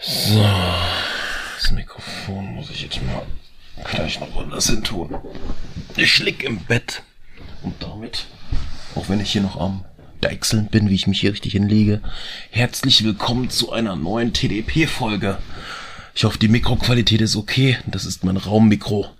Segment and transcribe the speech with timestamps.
[0.00, 0.44] So,
[1.56, 3.22] das Mikrofon muss ich jetzt mal
[3.84, 5.14] gleich noch woanders hin tun.
[5.96, 7.02] Ich lieg im Bett
[7.62, 8.26] und damit,
[8.94, 9.84] auch wenn ich hier noch am
[10.20, 12.02] Deichseln bin, wie ich mich hier richtig hinlege,
[12.50, 15.38] herzlich willkommen zu einer neuen TDP-Folge.
[16.14, 17.78] Ich hoffe, die Mikroqualität ist okay.
[17.86, 19.10] Das ist mein Raummikro.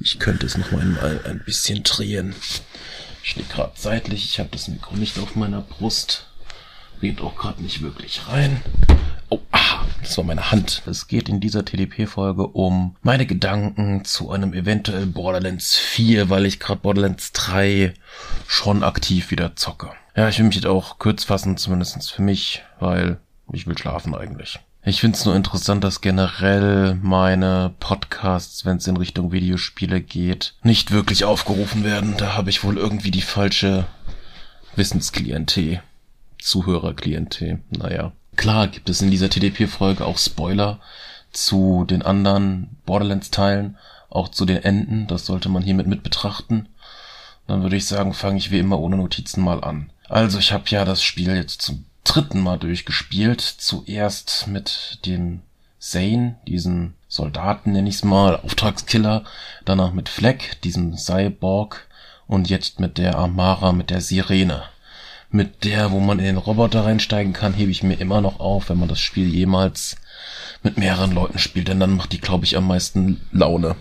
[0.00, 2.34] Ich könnte es noch mal ein bisschen drehen.
[3.22, 4.24] Ich stehe gerade seitlich.
[4.24, 6.26] Ich habe das Mikro nicht auf meiner Brust.
[7.00, 8.62] Redet auch gerade nicht wirklich rein.
[9.28, 10.82] Oh, aha, das war meine Hand.
[10.86, 16.60] Es geht in dieser TDP-Folge um meine Gedanken zu einem eventuell Borderlands 4, weil ich
[16.60, 17.92] gerade Borderlands 3
[18.46, 19.90] schon aktiv wieder zocke.
[20.16, 23.18] Ja, ich will mich jetzt auch kurz fassen, zumindestens für mich, weil
[23.52, 24.60] ich will schlafen eigentlich.
[24.84, 30.54] Ich finde es nur interessant, dass generell meine Podcasts, wenn es in Richtung Videospiele geht,
[30.62, 32.14] nicht wirklich aufgerufen werden.
[32.16, 33.86] Da habe ich wohl irgendwie die falsche
[34.76, 35.82] Wissensklientel.
[36.38, 37.58] Zuhörerklientel.
[37.70, 38.12] Naja.
[38.36, 40.78] Klar gibt es in dieser TDP-Folge auch Spoiler
[41.32, 43.76] zu den anderen Borderlands-Teilen,
[44.10, 45.06] auch zu den Enden.
[45.06, 46.68] Das sollte man hiermit mit betrachten.
[47.46, 49.90] Dann würde ich sagen, fange ich wie immer ohne Notizen mal an.
[50.08, 53.40] Also ich habe ja das Spiel jetzt zum dritten Mal durchgespielt.
[53.40, 55.42] Zuerst mit dem
[55.78, 59.24] Zane, diesen Soldaten nenne ich es mal, Auftragskiller.
[59.64, 61.86] Danach mit Fleck, diesem Cyborg.
[62.26, 64.64] Und jetzt mit der Amara, mit der Sirene
[65.30, 68.68] mit der, wo man in den Roboter reinsteigen kann, hebe ich mir immer noch auf,
[68.68, 69.96] wenn man das Spiel jemals
[70.62, 73.76] mit mehreren Leuten spielt, denn dann macht die, glaube ich, am meisten Laune.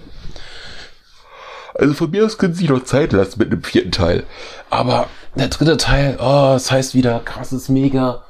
[1.73, 4.23] Also von mir aus können sie noch Zeit lassen mit dem vierten Teil.
[4.69, 8.23] Aber der dritte Teil, oh, das heißt wieder krasses Mega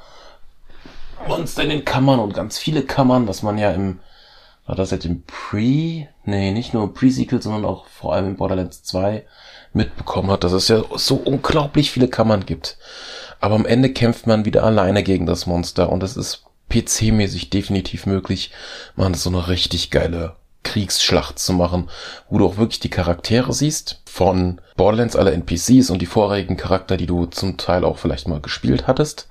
[1.28, 4.00] Monster in den Kammern und ganz viele Kammern, was man ja im,
[4.66, 8.82] war das jetzt im Pre, nee, nicht nur Pre-Sequel, sondern auch vor allem in Borderlands
[8.82, 9.24] 2
[9.76, 12.78] mitbekommen hat, dass es ja so unglaublich viele Kammern gibt.
[13.38, 18.06] Aber am Ende kämpft man wieder alleine gegen das Monster und es ist PC-mäßig definitiv
[18.06, 18.50] möglich,
[18.96, 21.88] man so eine richtig geile Kriegsschlacht zu machen,
[22.28, 26.96] wo du auch wirklich die Charaktere siehst von Borderlands alle NPCs und die vorherigen Charakter,
[26.96, 29.28] die du zum Teil auch vielleicht mal gespielt hattest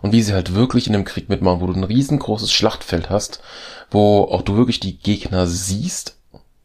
[0.00, 3.42] und wie sie halt wirklich in dem Krieg mitmachen, wo du ein riesengroßes Schlachtfeld hast,
[3.90, 6.16] wo auch du wirklich die Gegner siehst,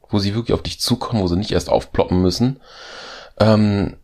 [0.10, 2.62] wo sie wirklich auf dich zukommen, wo sie nicht erst aufploppen müssen
[3.40, 3.96] ähm,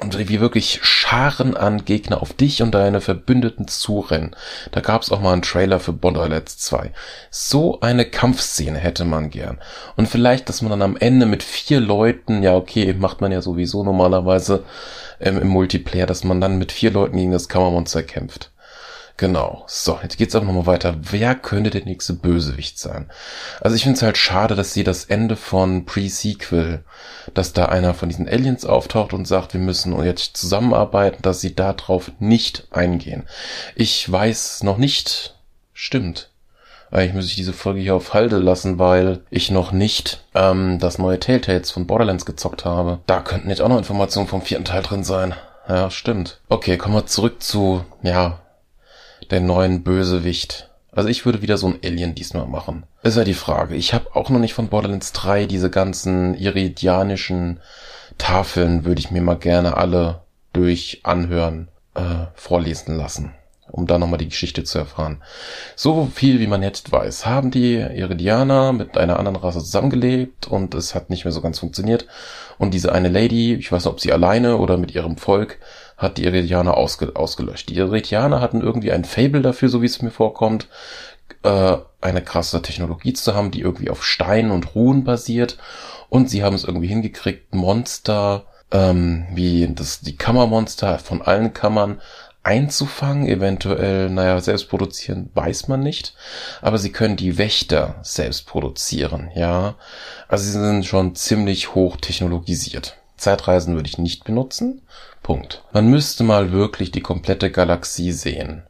[0.00, 4.36] und wie wirklich Scharen an Gegner auf dich und deine Verbündeten zurennen.
[4.70, 6.92] Da gab es auch mal einen Trailer für Borderlands 2.
[7.30, 9.58] So eine Kampfszene hätte man gern.
[9.96, 13.42] Und vielleicht, dass man dann am Ende mit vier Leuten, ja okay, macht man ja
[13.42, 14.64] sowieso normalerweise
[15.20, 18.52] ähm, im Multiplayer, dass man dann mit vier Leuten gegen das Kammermonster kämpft.
[19.18, 19.64] Genau.
[19.66, 20.94] So, jetzt geht's auch nochmal weiter.
[21.00, 23.10] Wer könnte der nächste Bösewicht sein?
[23.60, 26.84] Also ich finde es halt schade, dass sie das Ende von Pre-Sequel,
[27.34, 31.56] dass da einer von diesen Aliens auftaucht und sagt, wir müssen jetzt zusammenarbeiten, dass sie
[31.56, 33.24] darauf nicht eingehen.
[33.74, 35.34] Ich weiß noch nicht.
[35.72, 36.30] Stimmt.
[36.92, 40.98] Eigentlich muss ich diese Folge hier auf Halde lassen, weil ich noch nicht ähm, das
[40.98, 43.00] neue Telltales von Borderlands gezockt habe.
[43.06, 45.34] Da könnten jetzt auch noch Informationen vom vierten Teil drin sein.
[45.68, 46.40] Ja, stimmt.
[46.48, 48.38] Okay, kommen wir zurück zu, ja,
[49.30, 50.70] der neuen Bösewicht.
[50.92, 52.84] Also ich würde wieder so ein Alien diesmal machen.
[53.02, 53.76] Ist ja die Frage.
[53.76, 57.60] Ich habe auch noch nicht von Borderlands 3 diese ganzen iridianischen
[58.16, 60.22] Tafeln, würde ich mir mal gerne alle
[60.52, 63.32] durch anhören, äh, vorlesen lassen,
[63.70, 65.22] um da nochmal die Geschichte zu erfahren.
[65.76, 70.74] So viel wie man jetzt weiß, haben die Iridianer mit einer anderen Rasse zusammengelebt und
[70.74, 72.06] es hat nicht mehr so ganz funktioniert.
[72.58, 75.58] Und diese eine Lady, ich weiß nicht, ob sie alleine oder mit ihrem Volk,
[75.98, 77.68] hat die Iridianer ausge ausgelöscht.
[77.68, 80.68] Die Iridianer hatten irgendwie ein Fable dafür, so wie es mir vorkommt,
[81.42, 85.58] äh, eine krasse Technologie zu haben, die irgendwie auf Stein und Ruhen basiert.
[86.08, 92.00] Und sie haben es irgendwie hingekriegt, Monster, ähm, wie das, die Kammermonster von allen Kammern
[92.44, 96.14] einzufangen, eventuell, naja, selbst produzieren, weiß man nicht.
[96.62, 99.74] Aber sie können die Wächter selbst produzieren, ja.
[100.28, 102.96] Also sie sind schon ziemlich hoch technologisiert.
[103.18, 104.82] Zeitreisen würde ich nicht benutzen.
[105.22, 105.62] Punkt.
[105.72, 108.62] Man müsste mal wirklich die komplette Galaxie sehen.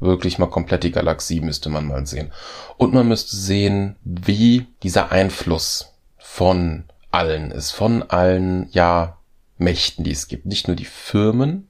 [0.00, 2.32] Wirklich mal komplett die Galaxie müsste man mal sehen.
[2.76, 9.18] Und man müsste sehen, wie dieser Einfluss von allen ist, von allen, ja,
[9.58, 10.46] Mächten, die es gibt.
[10.46, 11.68] Nicht nur die Firmen,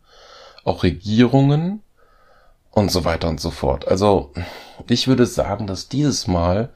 [0.65, 1.83] auch Regierungen
[2.71, 3.87] und so weiter und so fort.
[3.87, 4.33] Also,
[4.89, 6.71] ich würde sagen, dass dieses Mal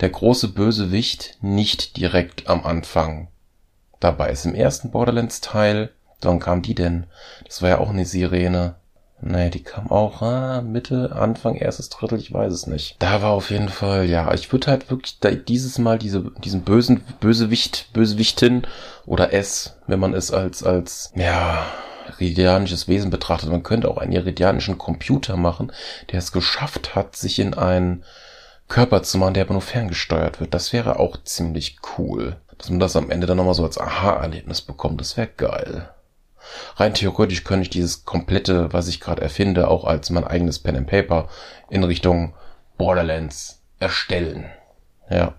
[0.00, 3.28] der große Bösewicht nicht direkt am Anfang
[4.00, 4.44] dabei ist.
[4.44, 5.90] Im ersten Borderlands-Teil
[6.24, 7.06] Wann kam die denn?
[7.46, 8.76] Das war ja auch eine Sirene.
[9.20, 12.96] Nee, die kam auch ah, Mitte, Anfang, erstes Drittel, ich weiß es nicht.
[12.98, 16.62] Da war auf jeden Fall, ja, ich würde halt wirklich da, dieses Mal diese, diesen
[16.62, 18.66] bösen Bösewicht, Bösewichtin
[19.06, 21.64] oder S, wenn man es als, als, ja,
[22.18, 23.48] iridianisches Wesen betrachtet.
[23.48, 25.72] Man könnte auch einen iridianischen Computer machen,
[26.10, 28.04] der es geschafft hat, sich in ein
[28.68, 30.52] Körper zu machen, der aber nur ferngesteuert wird.
[30.52, 32.36] Das wäre auch ziemlich cool.
[32.64, 35.90] Dass man das am Ende dann nochmal so als Aha-Erlebnis bekommt, das wäre geil.
[36.76, 40.78] Rein theoretisch könnte ich dieses komplette, was ich gerade erfinde, auch als mein eigenes Pen
[40.78, 41.28] and Paper
[41.68, 42.32] in Richtung
[42.78, 44.46] Borderlands erstellen.
[45.10, 45.34] Ja.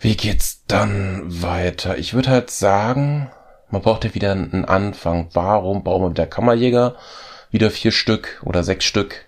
[0.00, 1.96] Wie geht's dann weiter?
[1.98, 3.30] Ich würde halt sagen,
[3.70, 5.28] man braucht ja wieder einen Anfang.
[5.34, 6.96] Warum bauen wir mit der Kammerjäger
[7.52, 9.24] wieder vier Stück oder sechs Stück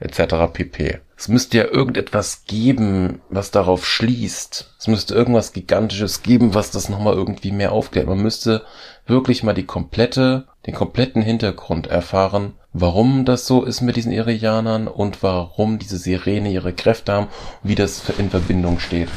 [0.00, 0.52] etc.
[0.52, 0.98] pp.
[1.22, 4.74] Es müsste ja irgendetwas geben, was darauf schließt.
[4.76, 8.08] Es müsste irgendwas Gigantisches geben, was das nochmal irgendwie mehr aufklärt.
[8.08, 8.64] Man müsste
[9.06, 14.88] wirklich mal die komplette, den kompletten Hintergrund erfahren, warum das so ist mit diesen Irianern
[14.88, 17.28] und warum diese Sirene ihre Kräfte haben
[17.62, 19.08] und wie das in Verbindung steht.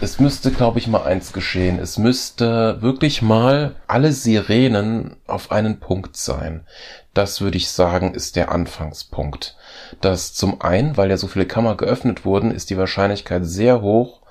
[0.00, 1.80] Es müsste, glaube ich, mal eins geschehen.
[1.80, 6.64] Es müsste wirklich mal alle Sirenen auf einen Punkt sein.
[7.12, 9.56] Das würde ich sagen, ist der Anfangspunkt
[10.00, 14.22] dass zum einen, weil ja so viele Kammer geöffnet wurden, ist die Wahrscheinlichkeit sehr hoch,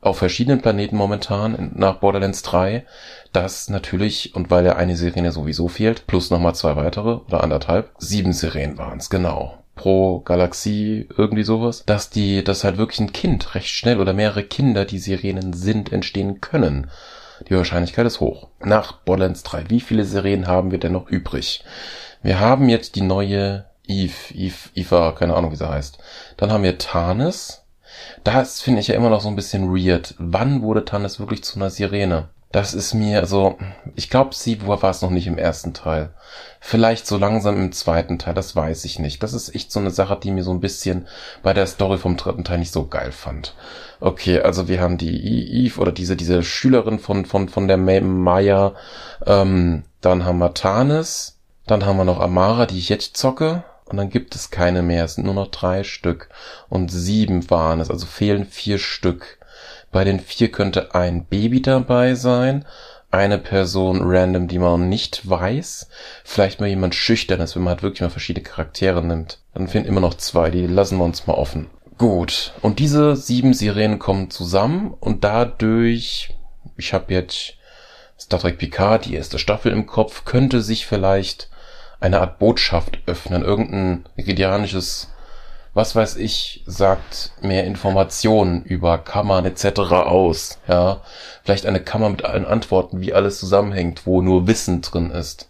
[0.00, 2.84] auf verschiedenen Planeten momentan nach Borderlands 3,
[3.32, 7.90] dass natürlich, und weil ja eine Sirene sowieso fehlt, plus nochmal zwei weitere oder anderthalb,
[7.98, 9.58] sieben Sirenen waren es, genau.
[9.74, 14.44] Pro Galaxie, irgendwie sowas, dass die, dass halt wirklich ein Kind recht schnell oder mehrere
[14.44, 16.88] Kinder, die Sirenen sind, entstehen können.
[17.48, 18.48] Die Wahrscheinlichkeit ist hoch.
[18.60, 21.62] Nach Borderlands 3, wie viele Sirenen haben wir denn noch übrig?
[22.22, 25.98] Wir haben jetzt die neue Eve, Eve, Eva, keine Ahnung, wie sie heißt.
[26.36, 27.62] Dann haben wir Tarnis.
[28.24, 30.14] Das finde ich ja immer noch so ein bisschen weird.
[30.18, 32.28] Wann wurde Tarnis wirklich zu einer Sirene?
[32.52, 33.58] Das ist mir so,
[33.96, 36.14] ich glaube, sie war es noch nicht im ersten Teil.
[36.60, 39.22] Vielleicht so langsam im zweiten Teil, das weiß ich nicht.
[39.22, 41.06] Das ist echt so eine Sache, die mir so ein bisschen
[41.42, 43.54] bei der Story vom dritten Teil nicht so geil fand.
[44.00, 48.74] Okay, also wir haben die Eve oder diese, diese Schülerin von, von, von der Maya.
[49.26, 51.38] Ähm, dann haben wir Tarnis.
[51.66, 55.04] Dann haben wir noch Amara, die ich jetzt zocke und dann gibt es keine mehr.
[55.04, 56.28] Es sind nur noch drei Stück
[56.68, 59.38] und sieben waren es, also fehlen vier Stück.
[59.92, 62.64] Bei den vier könnte ein Baby dabei sein,
[63.10, 65.88] eine Person random, die man nicht weiß,
[66.24, 69.38] vielleicht mal jemand schüchternes, wenn man halt wirklich mal verschiedene Charaktere nimmt.
[69.54, 71.70] Dann fehlen immer noch zwei, die lassen wir uns mal offen.
[71.98, 76.34] Gut, und diese sieben Sirenen kommen zusammen und dadurch,
[76.76, 77.54] ich habe jetzt
[78.18, 81.48] Star Trek Picard, die erste Staffel im Kopf, könnte sich vielleicht
[82.00, 85.10] eine Art Botschaft öffnen, irgendein viridianisches,
[85.74, 89.80] was weiß ich, sagt mehr Informationen über Kammern etc.
[89.92, 91.02] aus, ja.
[91.42, 95.48] Vielleicht eine Kammer mit allen Antworten, wie alles zusammenhängt, wo nur Wissen drin ist.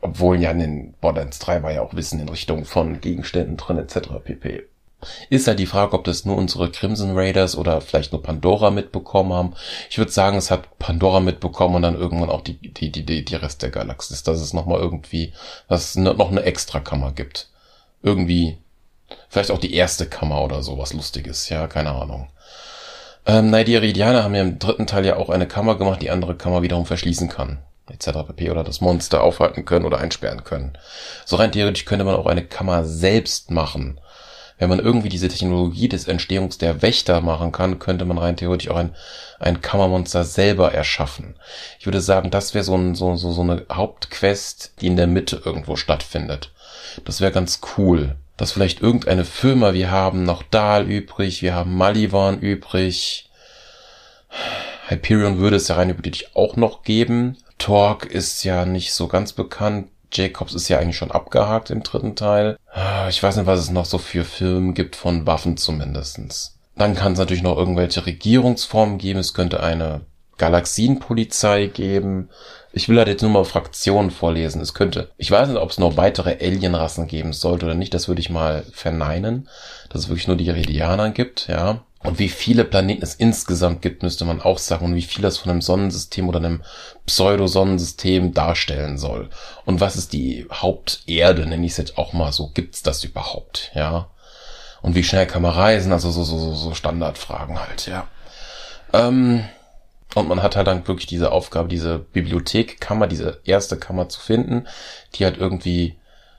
[0.00, 3.78] Obwohl ja in den Borderlands 3 war ja auch Wissen in Richtung von Gegenständen drin
[3.78, 4.10] etc.
[4.22, 4.64] pp.
[5.30, 9.32] Ist halt die Frage, ob das nur unsere Crimson Raiders oder vielleicht nur Pandora mitbekommen
[9.32, 9.54] haben.
[9.90, 13.34] Ich würde sagen, es hat Pandora mitbekommen und dann irgendwann auch die, die, die, die,
[13.34, 15.32] Rest der Galaxis, dass es nochmal irgendwie,
[15.68, 17.48] dass es noch eine Extra-Kammer gibt.
[18.02, 18.58] Irgendwie,
[19.28, 22.28] vielleicht auch die erste Kammer oder so, was Lustiges, ja, keine Ahnung.
[23.26, 26.10] Ähm, nein, die Iridianer haben ja im dritten Teil ja auch eine Kammer gemacht, die
[26.10, 27.60] andere Kammer wiederum verschließen kann
[27.90, 28.26] etc.
[28.26, 28.50] pp.
[28.50, 30.78] oder das Monster aufhalten können oder einsperren können.
[31.24, 34.00] So rein theoretisch könnte man auch eine Kammer selbst machen
[34.58, 38.70] wenn man irgendwie diese Technologie des Entstehungs der Wächter machen kann, könnte man rein theoretisch
[38.70, 38.94] auch ein,
[39.40, 41.36] ein Kammermonster selber erschaffen.
[41.78, 45.08] Ich würde sagen, das wäre so, ein, so, so, so eine Hauptquest, die in der
[45.08, 46.52] Mitte irgendwo stattfindet.
[47.04, 48.16] Das wäre ganz cool.
[48.36, 53.30] Dass vielleicht irgendeine Firma, wir haben noch Dahl übrig, wir haben Malivan übrig.
[54.88, 57.36] Hyperion würde es ja rein hypothetisch auch noch geben.
[57.58, 59.88] Torque ist ja nicht so ganz bekannt.
[60.14, 62.56] Jacobs ist ja eigentlich schon abgehakt im dritten Teil.
[62.72, 66.58] Ah, ich weiß nicht, was es noch so für Filme gibt von Waffen zumindestens.
[66.76, 69.20] Dann kann es natürlich noch irgendwelche Regierungsformen geben.
[69.20, 70.02] Es könnte eine
[70.38, 72.30] Galaxienpolizei geben.
[72.72, 74.60] Ich will halt jetzt nur mal Fraktionen vorlesen.
[74.60, 77.94] Es könnte, ich weiß nicht, ob es noch weitere Alienrassen geben sollte oder nicht.
[77.94, 79.48] Das würde ich mal verneinen,
[79.90, 81.84] dass es wirklich nur die Iridianer gibt, ja.
[82.04, 84.84] Und wie viele Planeten es insgesamt gibt, müsste man auch sagen.
[84.84, 86.62] Und wie viel das von einem Sonnensystem oder einem
[87.06, 89.30] Pseudo-Sonnensystem darstellen soll.
[89.64, 92.50] Und was ist die Haupterde, nenne ich es jetzt auch mal so.
[92.52, 94.08] Gibt's das überhaupt, ja?
[94.82, 95.92] Und wie schnell kann man reisen?
[95.92, 98.06] Also so, so, so, so Standardfragen halt, ja.
[98.92, 99.44] Ähm,
[100.14, 104.66] und man hat halt dann wirklich diese Aufgabe, diese Bibliothekkammer, diese erste Kammer zu finden,
[105.14, 105.96] die halt irgendwie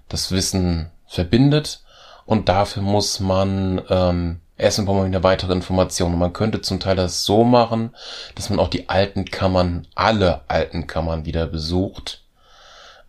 [0.10, 1.82] das Wissen verbindet.
[2.28, 6.18] Und dafür muss man ähm, Erstmal brauchen wir wieder weitere Informationen.
[6.18, 7.94] Man könnte zum Teil das so machen,
[8.36, 12.22] dass man auch die alten Kammern, alle alten Kammern wieder besucht.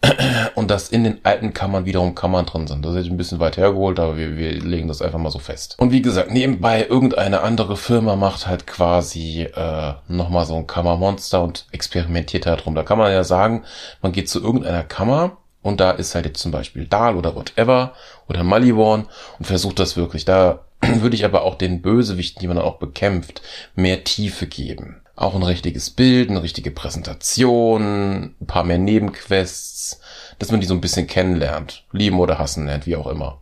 [0.55, 2.85] Und dass in den alten Kammern wiederum Kammern drin sind.
[2.85, 5.77] Das ist ein bisschen weit hergeholt, aber wir, wir legen das einfach mal so fest.
[5.79, 11.43] Und wie gesagt, nebenbei irgendeine andere Firma macht halt quasi äh, nochmal so ein Kammermonster
[11.43, 12.75] und experimentiert halt drum.
[12.75, 13.65] Da kann man ja sagen,
[14.03, 17.93] man geht zu irgendeiner Kammer und da ist halt jetzt zum Beispiel Dahl oder whatever
[18.29, 19.07] oder Maliborn
[19.39, 20.25] und versucht das wirklich.
[20.25, 20.66] Da
[21.01, 23.43] würde ich aber auch den Bösewichten, die man auch bekämpft,
[23.75, 25.03] mehr Tiefe geben.
[25.15, 30.01] Auch ein richtiges Bild, eine richtige Präsentation, ein paar mehr Nebenquests,
[30.39, 33.41] dass man die so ein bisschen kennenlernt, lieben oder hassen lernt, wie auch immer.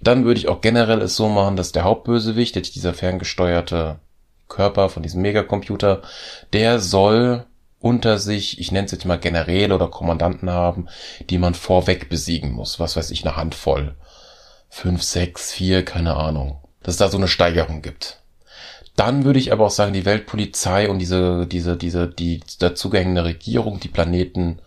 [0.00, 3.98] Dann würde ich auch generell es so machen, dass der Hauptbösewicht, jetzt dieser ferngesteuerte
[4.48, 6.02] Körper von diesem Megacomputer,
[6.52, 7.46] der soll
[7.80, 10.88] unter sich, ich nenne es jetzt mal Generäle oder Kommandanten haben,
[11.30, 12.78] die man vorweg besiegen muss.
[12.80, 13.94] Was weiß ich, eine Handvoll.
[14.78, 16.58] Fünf, sechs, vier, keine Ahnung.
[16.82, 18.20] Dass es da so eine Steigerung gibt.
[18.94, 23.80] Dann würde ich aber auch sagen, die Weltpolizei und diese, diese, diese, die dazugehängende Regierung,
[23.80, 24.60] die Planeten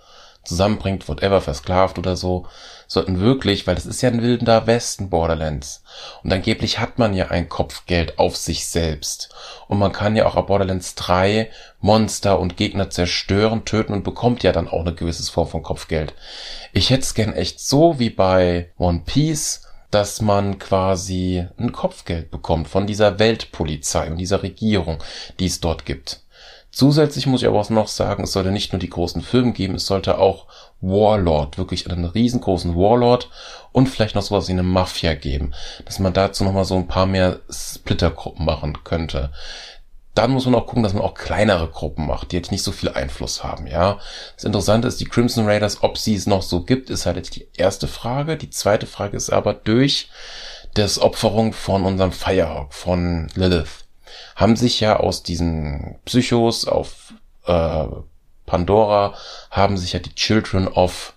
[0.44, 2.48] zusammenbringt, whatever, versklavt oder so,
[2.88, 5.84] sollten wirklich, weil das ist ja ein wilder Westen Borderlands.
[6.24, 9.30] Und angeblich hat man ja ein Kopfgeld auf sich selbst.
[9.68, 11.51] Und man kann ja auch auf Borderlands 3
[11.82, 16.16] Monster und Gegner zerstören, töten und bekommt ja dann auch eine gewisse Form von Kopfgeld.
[16.74, 22.31] Ich hätte es gern echt so wie bei One Piece, dass man quasi ein Kopfgeld
[22.31, 25.03] bekommt von dieser Weltpolizei und dieser Regierung,
[25.39, 26.22] die es dort gibt.
[26.72, 29.75] Zusätzlich muss ich aber auch noch sagen, es sollte nicht nur die großen Filme geben,
[29.75, 30.46] es sollte auch
[30.81, 33.29] Warlord, wirklich einen riesengroßen Warlord
[33.72, 35.53] und vielleicht noch sowas wie eine Mafia geben,
[35.86, 39.31] dass man dazu nochmal so ein paar mehr Splittergruppen machen könnte.
[40.19, 42.73] Dann muss man auch gucken, dass man auch kleinere Gruppen macht, die jetzt nicht so
[42.73, 43.99] viel Einfluss haben, ja.
[44.35, 47.38] Das Interessante ist, die Crimson Raiders, ob sie es noch so gibt, ist halt jetzt
[47.38, 48.35] die erste Frage.
[48.35, 50.09] Die zweite Frage ist aber durch
[50.73, 53.85] das Opferung von unserem Firehawk, von Lilith
[54.35, 57.13] haben sich ja aus diesen Psychos auf
[57.45, 57.85] äh,
[58.45, 59.13] Pandora,
[59.51, 61.13] haben sich ja die Children of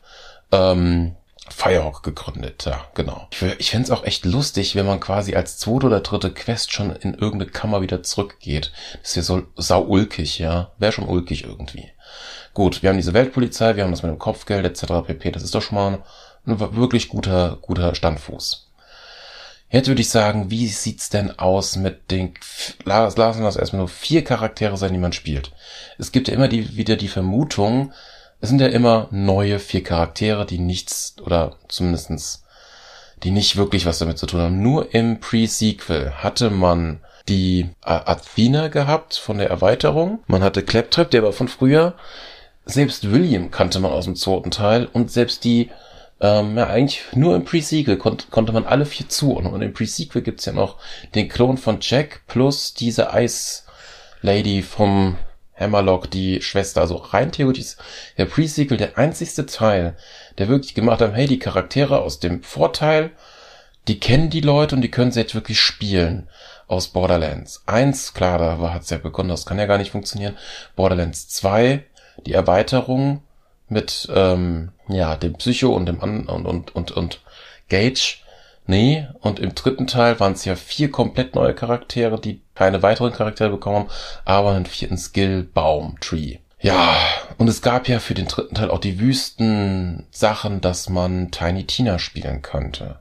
[0.53, 1.17] ähm,
[1.53, 3.29] Firehawk gegründet, ja, genau.
[3.31, 6.73] Ich, ich fände es auch echt lustig, wenn man quasi als zweite oder dritte Quest
[6.73, 8.73] schon in irgendeine Kammer wieder zurückgeht.
[9.03, 10.73] Das wäre so sau ulkig, ja.
[10.79, 11.91] Wäre schon ulkig irgendwie.
[12.55, 15.07] Gut, wir haben diese Weltpolizei, wir haben das mit dem Kopfgeld etc.
[15.07, 15.31] pp.
[15.31, 16.03] Das ist doch schon mal ein,
[16.47, 18.69] ein wirklich guter, guter Standfuß.
[19.71, 22.35] Jetzt würde ich sagen, wie sieht's denn aus mit den,
[22.85, 25.51] lassen wir es erstmal nur vier Charaktere sein, die man spielt.
[25.97, 27.95] Es gibt ja immer die, wieder die Vermutung,
[28.43, 32.43] es sind ja immer neue vier Charaktere, die nichts, oder zumindestens,
[33.23, 34.63] die nicht wirklich was damit zu tun haben.
[34.63, 40.25] Nur im Pre-Sequel hatte man die Athena gehabt von der Erweiterung.
[40.27, 41.95] Man hatte Claptrap, der war von früher.
[42.65, 45.71] Selbst William kannte man aus dem zweiten Teil und selbst die
[46.21, 49.53] ähm, ja, eigentlich nur im Pre-Sequel kon konnte man alle vier zuordnen.
[49.53, 50.79] Und im Pre-Sequel gibt's ja noch
[51.15, 53.63] den Klon von Jack plus diese Ice
[54.21, 55.17] Lady vom
[55.55, 56.81] Hammerlock, die Schwester.
[56.81, 57.77] Also rein theoretisch
[58.19, 59.97] der Pre-Sequel der einzigste Teil,
[60.39, 63.11] der wirklich gemacht hat, hey, die Charaktere aus dem Vorteil,
[63.89, 66.29] die kennen die Leute und die können sie jetzt wirklich spielen
[66.69, 67.63] aus Borderlands.
[67.67, 70.37] Eins, klar, da hat's ja begonnen, das kann ja gar nicht funktionieren.
[70.77, 71.85] Borderlands 2,
[72.25, 73.23] die Erweiterung,
[73.73, 77.21] mit ähm, ja dem Psycho und dem An und und und und
[77.69, 78.19] Gage.
[78.73, 83.13] Nee, und im dritten Teil waren es ja vier komplett neue Charaktere, die keine weiteren
[83.13, 83.91] Charaktere bekommen haben,
[84.25, 86.39] aber einen vierten Skill-Baum, Tree.
[86.59, 86.97] Ja,
[87.37, 91.67] und es gab ja für den dritten Teil auch die wüsten Sachen, dass man Tiny
[91.67, 93.01] Tina spielen könnte.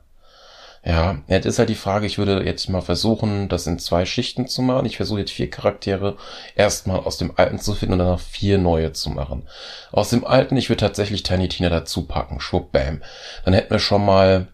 [0.84, 4.48] Ja, jetzt ist halt die Frage, ich würde jetzt mal versuchen, das in zwei Schichten
[4.48, 4.84] zu machen.
[4.84, 6.18] Ich versuche jetzt vier Charaktere
[6.54, 9.48] erstmal aus dem alten zu finden und danach vier neue zu machen.
[9.90, 12.40] Aus dem alten, ich würde tatsächlich Tiny Tina dazu packen.
[12.40, 13.00] Schwupp, bam.
[13.46, 14.48] Dann hätten wir schon mal,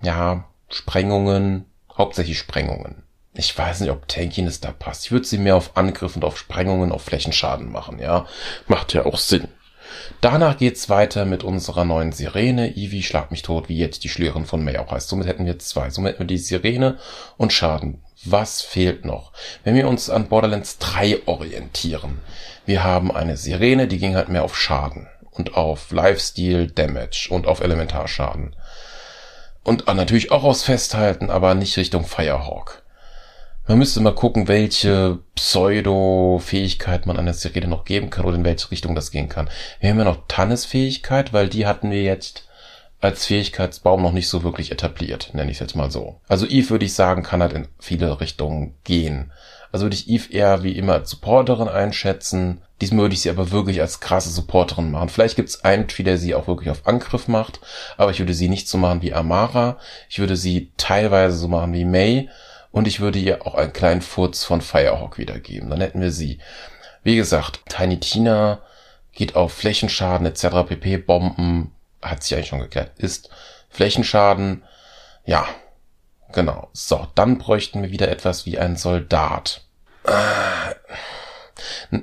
[0.00, 3.02] ja, Sprengungen, hauptsächlich Sprengungen.
[3.34, 5.06] Ich weiß nicht, ob Tankiness da passt.
[5.06, 8.26] Ich würde sie mehr auf Angriff und auf Sprengungen, auf Flächenschaden machen, ja.
[8.68, 9.48] Macht ja auch Sinn.
[10.20, 12.76] Danach geht's weiter mit unserer neuen Sirene.
[12.76, 15.08] Ivy schlag mich tot, wie jetzt die Schlürin von May auch heißt.
[15.08, 15.90] Somit hätten wir zwei.
[15.90, 16.98] Somit hätten wir die Sirene
[17.36, 18.02] und Schaden.
[18.24, 19.32] Was fehlt noch?
[19.64, 22.20] Wenn wir uns an Borderlands 3 orientieren.
[22.66, 27.46] Wir haben eine Sirene, die ging halt mehr auf Schaden und auf Lifesteal Damage und
[27.46, 28.54] auf Elementarschaden.
[29.64, 32.82] Und natürlich auch aus Festhalten, aber nicht Richtung Firehawk.
[33.68, 38.44] Man müsste mal gucken, welche Pseudo-Fähigkeit man an der Sirene noch geben kann oder in
[38.44, 39.48] welche Richtung das gehen kann.
[39.78, 42.48] Wir haben ja noch Tannes Fähigkeit, weil die hatten wir jetzt
[43.00, 46.20] als Fähigkeitsbaum noch nicht so wirklich etabliert, nenne ich es jetzt mal so.
[46.28, 49.32] Also Eve würde ich sagen, kann halt in viele Richtungen gehen.
[49.72, 52.62] Also würde ich Eve eher wie immer als Supporterin einschätzen.
[52.80, 55.08] Diesmal würde ich sie aber wirklich als krasse Supporterin machen.
[55.08, 57.60] Vielleicht gibt es einen Tree, der sie auch wirklich auf Angriff macht,
[57.96, 59.78] aber ich würde sie nicht so machen wie Amara.
[60.10, 62.28] Ich würde sie teilweise so machen wie May
[62.70, 65.70] und ich würde ihr auch einen kleinen Furz von Firehawk wiedergeben.
[65.70, 66.38] Dann hätten wir sie.
[67.02, 68.60] Wie gesagt, Tiny Tina
[69.12, 70.68] geht auf Flächenschaden etc.
[70.68, 70.98] pp.
[70.98, 72.92] Bomben hat sich eigentlich schon geklärt.
[72.98, 73.30] Ist
[73.70, 74.62] Flächenschaden.
[75.24, 75.46] Ja,
[76.32, 76.68] genau.
[76.72, 79.62] So, dann bräuchten wir wieder etwas wie ein Soldat.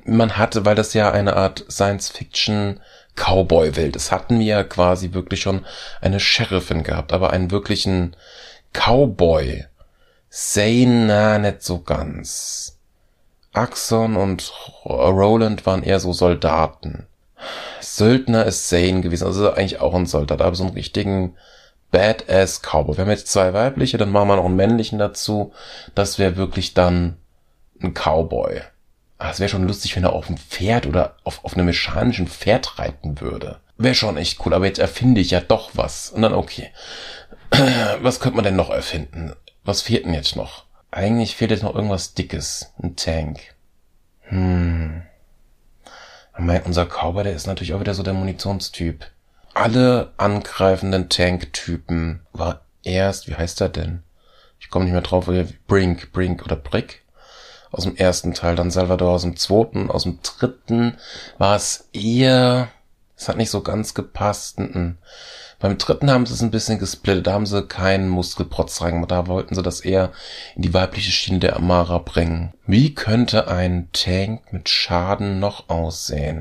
[0.05, 2.79] Man hatte, weil das ja eine Art Science-Fiction
[3.15, 5.65] Cowboy-Welt ist, hatten wir ja quasi wirklich schon
[5.99, 8.15] eine Sheriffin gehabt, aber einen wirklichen
[8.73, 9.65] Cowboy
[10.29, 12.77] Zane, na, nicht so ganz.
[13.51, 14.53] Axon und
[14.85, 17.07] Roland waren eher so Soldaten.
[17.81, 21.35] Söldner ist Zane gewesen, also eigentlich auch ein Soldat, aber so einen richtigen
[21.91, 22.97] Badass Cowboy.
[22.97, 25.53] Wir haben jetzt zwei weibliche, dann machen wir noch einen männlichen dazu.
[25.95, 27.17] Das wäre wirklich dann
[27.81, 28.61] ein Cowboy.
[29.17, 32.27] Ah, es wäre schon lustig, wenn er auf einem Pferd oder auf, auf einem mechanischen
[32.27, 33.59] Pferd reiten würde.
[33.77, 36.09] Wäre schon echt cool, aber jetzt erfinde ich ja doch was.
[36.09, 36.71] Und dann okay.
[38.01, 39.33] Was könnte man denn noch erfinden?
[39.63, 40.65] Was fehlt denn jetzt noch?
[40.91, 42.73] Eigentlich fehlt jetzt noch irgendwas Dickes.
[42.81, 43.39] Ein Tank.
[44.23, 45.03] Hm.
[46.37, 49.05] Mein, unser Cowboy, der ist natürlich auch wieder so der Munitionstyp.
[49.59, 54.03] Alle angreifenden Tanktypen war erst, wie heißt er denn?
[54.57, 55.29] Ich komme nicht mehr drauf,
[55.67, 57.03] Brink, Brink oder Brick
[57.69, 60.97] aus dem ersten Teil, dann Salvador aus dem zweiten, aus dem dritten
[61.37, 62.69] war es eher,
[63.17, 64.59] es hat nicht so ganz gepasst.
[65.59, 69.27] Beim dritten haben sie es ein bisschen gesplittet, da haben sie keinen Muskelprotz reingemacht, da
[69.27, 70.13] wollten sie das eher
[70.55, 72.53] in die weibliche Schiene der Amara bringen.
[72.65, 76.39] Wie könnte ein Tank mit Schaden noch aussehen?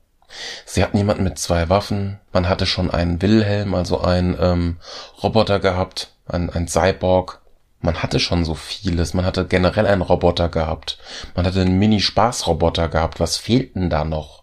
[0.66, 4.76] Sie hatten jemanden mit zwei Waffen, man hatte schon einen Wilhelm, also einen ähm,
[5.22, 7.40] Roboter gehabt, ein, ein Cyborg,
[7.80, 9.14] man hatte schon so vieles.
[9.14, 10.98] Man hatte generell einen Roboter gehabt.
[11.34, 13.20] Man hatte einen Mini-Spaß-Roboter gehabt.
[13.20, 14.42] Was fehlt denn da noch?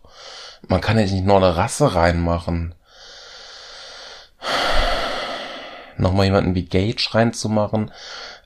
[0.67, 2.75] Man kann ja nicht nur eine Rasse reinmachen.
[5.97, 7.91] Nochmal jemanden wie Gage reinzumachen.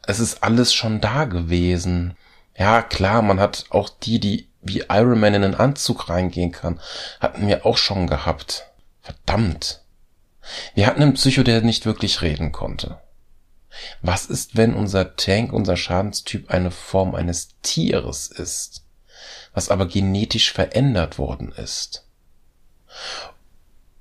[0.08, 2.16] Es ist alles schon da gewesen.
[2.58, 6.80] Ja, klar, man hat auch die, die wie Iron Man in einen Anzug reingehen kann,
[7.20, 8.66] hatten wir auch schon gehabt.
[9.02, 9.82] Verdammt.
[10.76, 13.00] Wir hatten einen Psycho, der nicht wirklich reden konnte.
[14.02, 18.84] Was ist, wenn unser Tank, unser Schadenstyp eine Form eines Tieres ist,
[19.54, 22.06] was aber genetisch verändert worden ist?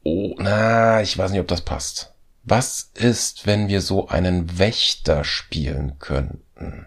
[0.02, 2.14] Oh, na, ich weiß nicht, ob das passt.
[2.44, 6.86] Was ist, wenn wir so einen Wächter spielen könnten?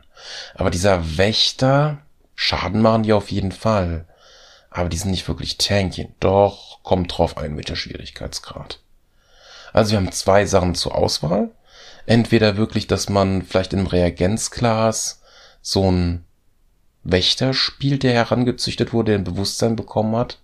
[0.56, 2.00] Aber dieser Wächter,
[2.44, 4.06] Schaden machen die auf jeden Fall.
[4.72, 6.10] Aber die sind nicht wirklich tanky.
[6.20, 8.80] Doch, kommt drauf ein mit der Schwierigkeitsgrad.
[9.74, 11.52] Also wir haben zwei Sachen zur Auswahl
[12.08, 15.22] entweder wirklich, dass man vielleicht im Reagenzglas
[15.62, 16.26] so ein
[17.04, 20.40] Wächter spielt, der herangezüchtet wurde, der ein Bewusstsein bekommen hat,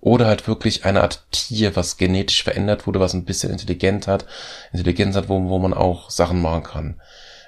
[0.00, 4.26] oder halt wirklich eine Art Tier, was genetisch verändert wurde, was ein bisschen intelligent hat,
[4.72, 7.00] Intelligenz hat, wo, wo man auch Sachen machen kann.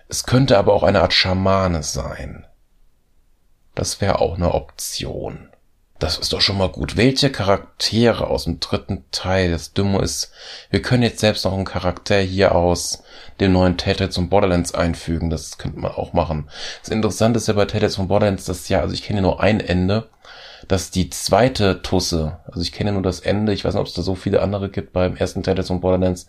[0.09, 2.45] Es könnte aber auch eine Art Schamane sein.
[3.79, 5.51] Das wäre auch eine Option.
[6.01, 6.97] Das ist doch schon mal gut.
[6.97, 9.53] Welche Charaktere aus dem dritten Teil?
[9.53, 10.33] Das Dumme ist,
[10.71, 13.05] wir können jetzt selbst noch einen Charakter hier aus
[13.39, 15.31] dem neuen Telltales von Borderlands einfügen.
[15.31, 16.51] Das könnte man auch machen.
[16.83, 19.61] Das Interessante ist ja bei Telltales von Borderlands, dass ja, also ich kenne nur ein
[19.61, 20.09] Ende,
[20.67, 23.95] dass die zweite Tusse, also ich kenne nur das Ende, ich weiß nicht, ob es
[23.95, 26.27] da so viele andere gibt beim ersten Telltales von Borderlands,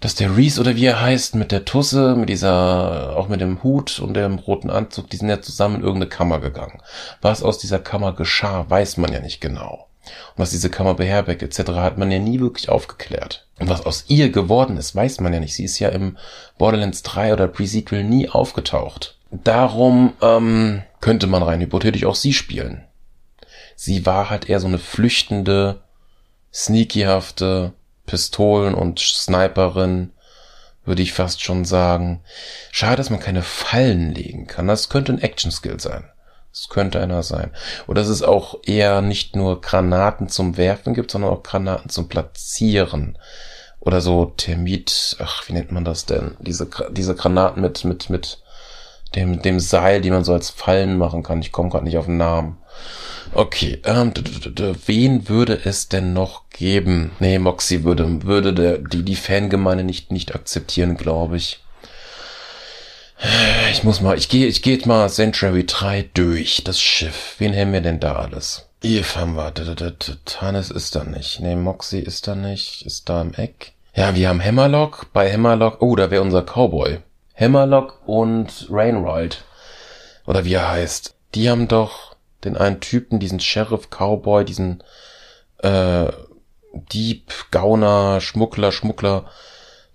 [0.00, 3.62] dass der Reese oder wie er heißt, mit der Tusse, mit dieser, auch mit dem
[3.62, 6.80] Hut und dem roten Anzug, die sind ja zusammen in irgendeine Kammer gegangen.
[7.20, 9.88] Was aus dieser Kammer geschah, weiß man ja nicht genau.
[10.04, 11.70] Und was diese Kammer beherbergt etc.
[11.72, 13.46] hat man ja nie wirklich aufgeklärt.
[13.58, 15.54] Und was aus ihr geworden ist, weiß man ja nicht.
[15.54, 16.16] Sie ist ja im
[16.58, 19.16] Borderlands 3 oder Pre-Sequel nie aufgetaucht.
[19.30, 22.84] Darum ähm, könnte man rein hypothetisch auch sie spielen.
[23.74, 25.82] Sie war halt eher so eine flüchtende,
[26.52, 27.72] sneakyhafte,
[28.08, 30.10] Pistolen- und Sniperin,
[30.84, 32.22] würde ich fast schon sagen.
[32.72, 34.66] Schade, dass man keine Fallen legen kann.
[34.66, 36.10] Das könnte ein Action-Skill sein.
[36.50, 37.52] Das könnte einer sein.
[37.86, 42.08] Oder dass es auch eher nicht nur Granaten zum Werfen gibt, sondern auch Granaten zum
[42.08, 43.18] Platzieren.
[43.78, 46.36] Oder so Termit, ach, wie nennt man das denn?
[46.40, 48.42] Diese, diese Granaten mit, mit, mit
[49.14, 51.40] dem, dem Seil, die man so als Fallen machen kann.
[51.40, 52.58] Ich komme gerade nicht auf den Namen.
[53.32, 54.12] Okay, ähm,
[54.86, 57.12] wen würde es denn noch geben?
[57.20, 61.60] Nee, Moxie würde, würde der, die, die Fangemeinde nicht, nicht akzeptieren, glaube ich.
[63.72, 67.34] Ich muss mal, ich gehe, ich gehe mal Century 3 durch, das Schiff.
[67.38, 68.68] Wen haben wir denn da alles?
[68.82, 69.52] Eve haben wir,
[70.24, 71.40] Tannis ist da nicht.
[71.40, 73.72] Nee, Moxie ist da nicht, ist da im Eck.
[73.94, 77.00] Ja, wir haben Hammerlock, bei Hammerlock, oh, da wäre unser Cowboy.
[77.38, 79.36] Hammerlock und Rainride.
[80.26, 81.14] Oder wie er heißt.
[81.34, 84.82] Die haben doch den einen Typen, diesen Sheriff Cowboy, diesen
[85.58, 86.06] äh,
[86.92, 89.24] Dieb, Gauner, Schmuggler, Schmuggler,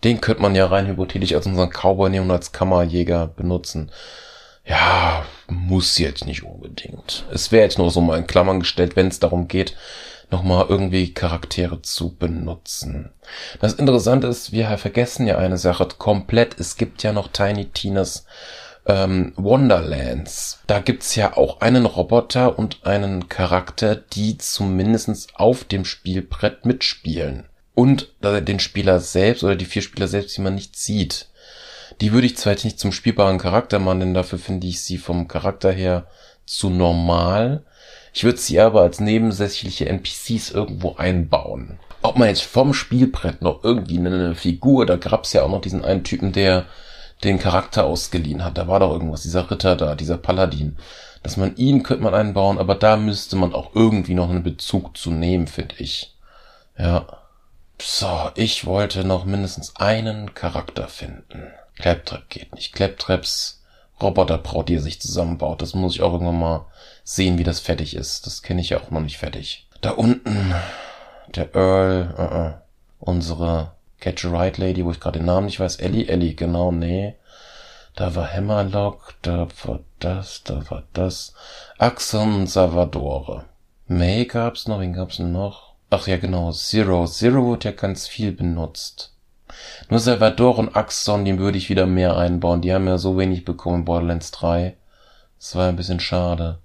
[0.03, 3.91] den könnte man ja rein hypothetisch als unseren Cowboy nehmen und als Kammerjäger benutzen.
[4.65, 7.25] Ja, muss jetzt nicht unbedingt.
[7.31, 9.75] Es wäre jetzt nur so mal in Klammern gestellt, wenn es darum geht,
[10.31, 13.11] nochmal irgendwie Charaktere zu benutzen.
[13.59, 16.59] Das Interessante ist, wir vergessen ja eine Sache komplett.
[16.59, 18.25] Es gibt ja noch Tiny Tinas
[18.85, 20.59] ähm, Wonderlands.
[20.67, 27.45] Da gibt's ja auch einen Roboter und einen Charakter, die zumindestens auf dem Spielbrett mitspielen.
[27.75, 31.29] Und den Spieler selbst oder die vier Spieler selbst, die man nicht sieht.
[32.01, 34.97] Die würde ich zwar jetzt nicht zum spielbaren Charakter machen, denn dafür finde ich sie
[34.97, 36.07] vom Charakter her
[36.45, 37.63] zu normal.
[38.13, 41.79] Ich würde sie aber als nebensächliche NPCs irgendwo einbauen.
[42.03, 45.83] Ob man jetzt vom Spielbrett noch irgendwie eine Figur, da gab's ja auch noch diesen
[45.83, 46.65] einen Typen, der
[47.23, 48.57] den Charakter ausgeliehen hat.
[48.57, 50.77] Da war doch irgendwas, dieser Ritter da, dieser Paladin.
[51.23, 54.95] Dass man ihn könnte man einbauen, aber da müsste man auch irgendwie noch einen Bezug
[54.97, 56.13] zu nehmen, finde ich.
[56.77, 57.07] Ja.
[57.81, 61.51] So, ich wollte noch mindestens einen Charakter finden.
[61.77, 62.73] Claptrap geht nicht.
[62.73, 63.63] Claptraps
[64.01, 65.61] Roboterbraut, die er sich zusammenbaut.
[65.61, 66.65] Das muss ich auch irgendwann mal
[67.03, 68.25] sehen, wie das fertig ist.
[68.25, 69.67] Das kenne ich ja auch noch nicht fertig.
[69.81, 70.53] Da unten,
[71.35, 72.53] der Earl, uh -uh.
[72.99, 75.77] unsere Catch a Ride Lady, wo ich gerade den Namen nicht weiß.
[75.77, 77.15] Ellie, Ellie, genau, nee.
[77.95, 81.33] Da war Hammerlock, da war das, da war das.
[81.77, 83.45] Axon Salvadore.
[83.87, 85.75] May gab's noch, wen gab's noch?
[85.89, 87.05] Ach ja, genau, Zero.
[87.05, 89.13] Zero wird ja ganz viel benutzt.
[89.89, 92.61] Nur Salvador und Axon, den würde ich wieder mehr einbauen.
[92.61, 94.75] Die haben ja so wenig bekommen in Borderlands 3.
[95.37, 96.57] Das war ein bisschen schade.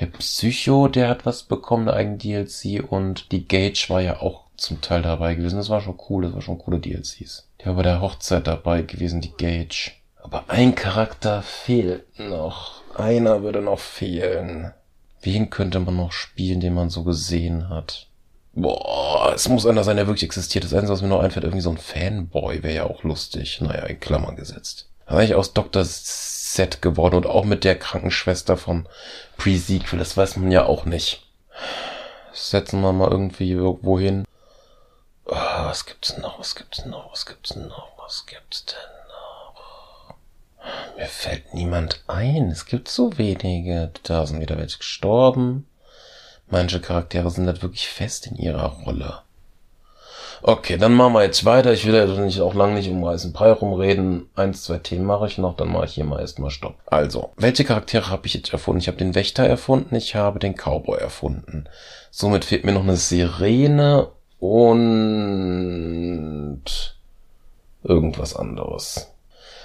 [0.00, 2.82] Der Psycho, der hat was bekommen, der eigene DLC.
[2.90, 5.56] Und die Gage war ja auch zum Teil dabei gewesen.
[5.56, 7.48] Das war schon cool, das war schon coole DLCs.
[7.60, 9.92] Die war bei der Hochzeit dabei gewesen, die Gage.
[10.22, 12.82] Aber ein Charakter fehlt noch.
[12.96, 14.72] Einer würde noch fehlen.
[15.22, 18.06] Wen könnte man noch spielen, den man so gesehen hat?
[18.54, 20.64] Boah, es muss einer sein, der wirklich existiert.
[20.64, 23.60] Das Einzige, was mir noch einfällt, irgendwie so ein Fanboy wäre ja auch lustig.
[23.60, 24.88] Naja, in Klammern gesetzt.
[25.06, 25.84] Aber ich aus Dr.
[26.54, 28.88] Set geworden und auch mit der Krankenschwester von
[29.36, 29.98] Pre-Sequel.
[29.98, 31.26] Das weiß man ja auch nicht.
[32.32, 34.24] Setzen wir mal irgendwie irgendwo hin.
[35.26, 36.38] Oh, was gibt's noch?
[36.38, 37.12] Was gibt's noch?
[37.12, 37.88] Was gibt's noch?
[37.98, 38.76] Was gibt's denn
[39.08, 40.14] noch?
[40.96, 42.50] Mir fällt niemand ein.
[42.50, 43.92] Es gibt so wenige.
[44.02, 45.68] Da sind wieder welche gestorben.
[46.48, 49.22] Manche Charaktere sind halt wirklich fest in ihrer Rolle.
[50.42, 51.72] Okay, dann machen wir jetzt weiter.
[51.72, 54.30] Ich will ja nicht auch lang nicht um Reißen Brei rumreden.
[54.34, 56.76] Eins, zwei Themen mache ich noch, dann mache ich hier mal erstmal Stopp.
[56.86, 58.80] Also, welche Charaktere habe ich jetzt erfunden?
[58.80, 61.64] Ich habe den Wächter erfunden, ich habe den Cowboy erfunden.
[62.10, 66.62] Somit fehlt mir noch eine Sirene und
[67.82, 69.12] irgendwas anderes.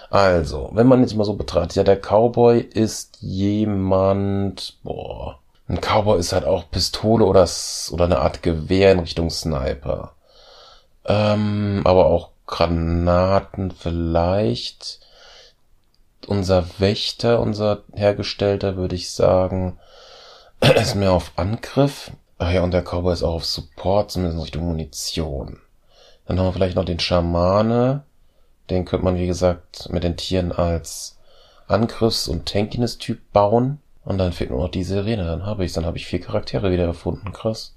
[0.09, 6.19] Also, wenn man jetzt mal so betrachtet, ja, der Cowboy ist jemand, boah, ein Cowboy
[6.19, 7.47] ist halt auch Pistole oder,
[7.91, 10.11] oder eine Art Gewehr in Richtung Sniper.
[11.05, 14.99] Ähm, aber auch Granaten vielleicht.
[16.27, 19.77] Unser Wächter, unser Hergestellter, würde ich sagen,
[20.75, 22.11] ist mehr auf Angriff.
[22.37, 25.59] Ach ja, und der Cowboy ist auch auf Support, zumindest in Richtung Munition.
[26.25, 28.03] Dann haben wir vielleicht noch den Schamane.
[28.69, 31.17] Den könnte man, wie gesagt, mit den Tieren als
[31.67, 33.79] Angriffs- und Tankiness-Typ bauen.
[34.03, 36.71] Und dann fehlt nur noch die Sirene, dann habe ich Dann habe ich vier Charaktere
[36.71, 37.31] wieder erfunden.
[37.31, 37.75] Krass.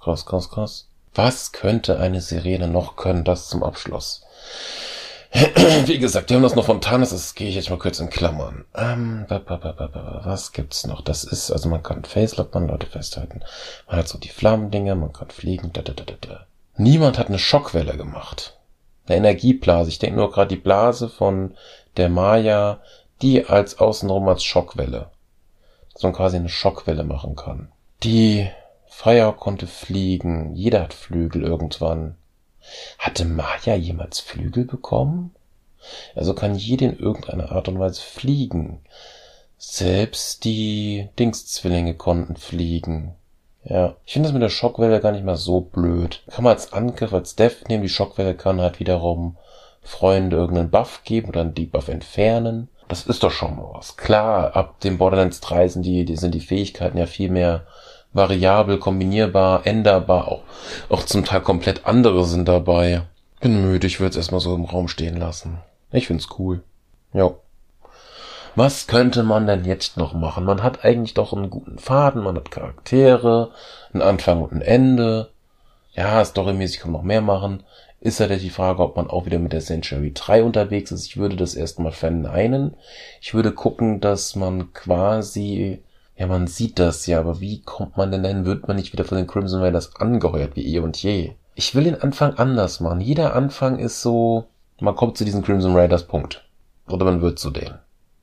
[0.00, 0.88] Krass, krass, krass.
[1.14, 3.24] Was könnte eine Sirene noch können?
[3.24, 4.24] Das zum Abschluss.
[5.86, 8.10] Wie gesagt, wir haben das noch von Tanis, das gehe ich jetzt mal kurz in
[8.10, 8.64] Klammern.
[8.74, 11.00] Ähm, was gibt's noch?
[11.00, 13.40] Das ist, also man kann Facelock, man Leute festhalten.
[13.86, 15.72] Man hat so die Flammendinger, man kann fliegen.
[15.72, 16.46] Da, da, da, da, da.
[16.76, 18.58] Niemand hat eine Schockwelle gemacht.
[19.06, 19.88] Eine Energieblase.
[19.88, 21.56] Ich denke nur gerade die Blase von
[21.96, 22.80] der Maya,
[23.22, 25.10] die als außenrum als Schockwelle
[25.92, 27.68] dass man quasi eine Schockwelle machen kann.
[28.02, 28.48] Die
[28.94, 30.54] Fire konnte fliegen.
[30.54, 32.14] Jeder hat Flügel irgendwann.
[32.98, 35.34] Hatte Maya jemals Flügel bekommen?
[36.14, 38.80] Also kann jede in irgendeiner Art und Weise fliegen.
[39.56, 43.14] Selbst die Dingszwillinge konnten fliegen.
[43.64, 46.22] Ja, ich finde das mit der Schockwelle gar nicht mal so blöd.
[46.28, 49.36] Kann man als Angriff, als Death nehmen, die Schockwelle kann halt wiederum
[49.80, 52.68] Freunde irgendeinen Buff geben oder einen Debuff entfernen.
[52.88, 53.96] Das ist doch schon mal was.
[53.96, 57.66] Klar, ab dem Borderlands 3 sind die, die sind die Fähigkeiten ja viel mehr
[58.12, 60.42] variabel, kombinierbar, änderbar, auch,
[60.88, 63.02] auch zum Teil komplett andere sind dabei.
[63.40, 65.58] Bin müde, ich würde es erstmal so im Raum stehen lassen.
[65.90, 66.62] Ich find's cool.
[67.12, 67.32] Ja.
[68.54, 70.44] Was könnte man denn jetzt noch machen?
[70.44, 73.50] Man hat eigentlich doch einen guten Faden, man hat Charaktere,
[73.92, 75.30] einen Anfang und ein Ende.
[75.94, 77.64] Ja, storymäßig kann man noch mehr machen
[78.02, 81.06] ist halt die Frage, ob man auch wieder mit der Century 3 unterwegs ist.
[81.06, 82.74] Ich würde das erstmal verneinen.
[83.20, 85.80] Ich würde gucken, dass man quasi,
[86.22, 89.04] ja, man sieht das ja, aber wie kommt man denn denn, wird man nicht wieder
[89.04, 91.32] von den Crimson Raiders angeheuert wie eh und je?
[91.56, 93.00] Ich will den Anfang anders machen.
[93.00, 94.44] Jeder Anfang ist so,
[94.78, 96.44] man kommt zu diesen Crimson Raiders, Punkt.
[96.88, 97.80] Oder man wird zu denen.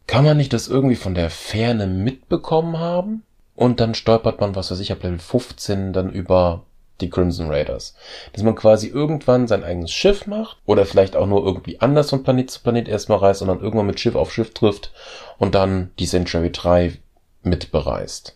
[0.07, 3.23] Kann man nicht das irgendwie von der Ferne mitbekommen haben?
[3.53, 6.63] Und dann stolpert man, was weiß ich, ab Level 15 dann über
[7.01, 7.95] die Crimson Raiders.
[8.31, 12.23] Dass man quasi irgendwann sein eigenes Schiff macht oder vielleicht auch nur irgendwie anders von
[12.23, 14.93] Planet zu Planet erstmal reist und dann irgendwann mit Schiff auf Schiff trifft
[15.37, 16.97] und dann die Century 3
[17.43, 18.35] mit bereist.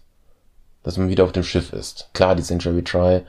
[0.83, 2.09] dass man wieder auf dem Schiff ist.
[2.13, 3.21] Klar, die Century Try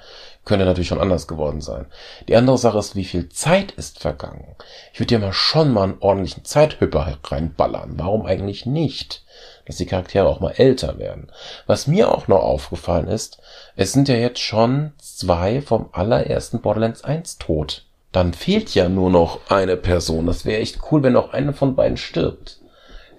[0.45, 1.87] könnte natürlich schon anders geworden sein.
[2.29, 4.57] Die andere Sache ist, wie viel Zeit ist vergangen.
[4.93, 7.95] Ich würde ja mal schon mal einen ordentlichen Zeithüpper reinballern.
[7.97, 9.25] Warum eigentlich nicht?
[9.67, 11.31] Dass die Charaktere auch mal älter werden.
[11.67, 13.39] Was mir auch noch aufgefallen ist,
[13.77, 17.87] es sind ja jetzt schon zwei vom allerersten Borderlands 1 tot.
[18.13, 20.27] Dann fehlt ja nur noch eine Person.
[20.27, 22.61] Das wäre echt cool, wenn noch eine von beiden stirbt.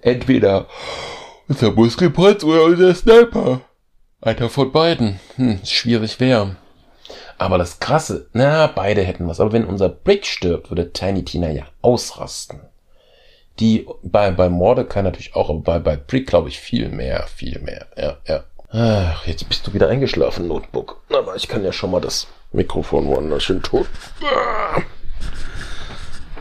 [0.00, 0.66] Entweder
[1.48, 3.60] der Muskelprinz oder der Sniper.
[4.20, 5.20] Einer von beiden.
[5.36, 6.56] Hm, schwierig wäre.
[7.38, 9.40] Aber das Krasse, na, beide hätten was.
[9.40, 12.60] Aber wenn unser Brick stirbt, würde Tiny Tina ja ausrasten.
[13.60, 17.58] Die bei, bei Mordecai natürlich auch, aber bei, bei Brick glaube ich viel mehr, viel
[17.60, 17.86] mehr.
[17.96, 18.44] Ja, ja.
[18.70, 21.00] Ach, jetzt bist du wieder eingeschlafen, Notebook.
[21.10, 23.86] Aber ich kann ja schon mal das Mikrofon woanders hin tun.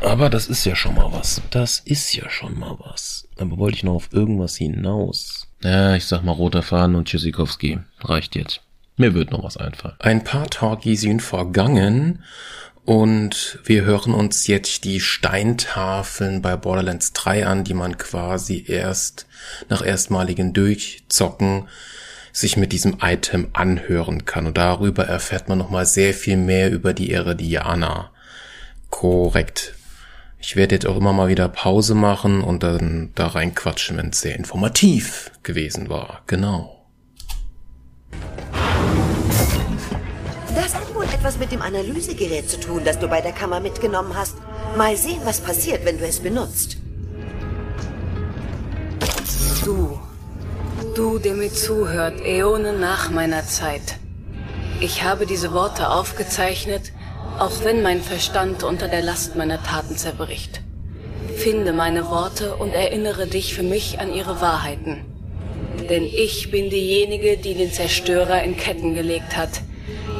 [0.01, 1.41] Aber das ist ja schon mal was.
[1.49, 3.27] Das ist ja schon mal was.
[3.37, 5.47] Aber wollte ich noch auf irgendwas hinaus?
[5.63, 7.79] Ja, ich sag mal roter Faden und Tschüssikowski.
[8.01, 8.61] Reicht jetzt.
[8.97, 9.95] Mir wird noch was einfallen.
[9.99, 12.23] Ein paar Tage sind vergangen
[12.85, 19.25] und wir hören uns jetzt die Steintafeln bei Borderlands 3 an, die man quasi erst
[19.69, 21.67] nach erstmaligen Durchzocken
[22.31, 24.45] sich mit diesem Item anhören kann.
[24.45, 28.11] Und darüber erfährt man nochmal sehr viel mehr über die Eridianer.
[28.91, 29.73] Korrekt.
[30.39, 34.21] Ich werde jetzt auch immer mal wieder Pause machen und dann da reinquatschen, wenn es
[34.21, 36.21] sehr informativ gewesen war.
[36.27, 36.85] Genau.
[40.53, 44.15] Das hat wohl etwas mit dem Analysegerät zu tun, das du bei der Kammer mitgenommen
[44.15, 44.37] hast.
[44.77, 46.77] Mal sehen, was passiert, wenn du es benutzt.
[49.63, 49.99] Du.
[50.95, 53.97] Du, der mir zuhört, Äonen nach meiner Zeit.
[54.79, 56.93] Ich habe diese Worte aufgezeichnet,
[57.39, 60.61] auch wenn mein Verstand unter der Last meiner Taten zerbricht.
[61.35, 65.05] Finde meine Worte und erinnere dich für mich an ihre Wahrheiten.
[65.89, 69.61] Denn ich bin diejenige, die den Zerstörer in Ketten gelegt hat.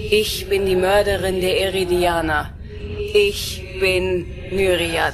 [0.02, 2.54] Ich bin die Mörderin der Eridianer.
[3.14, 5.14] Ich bin Myriad.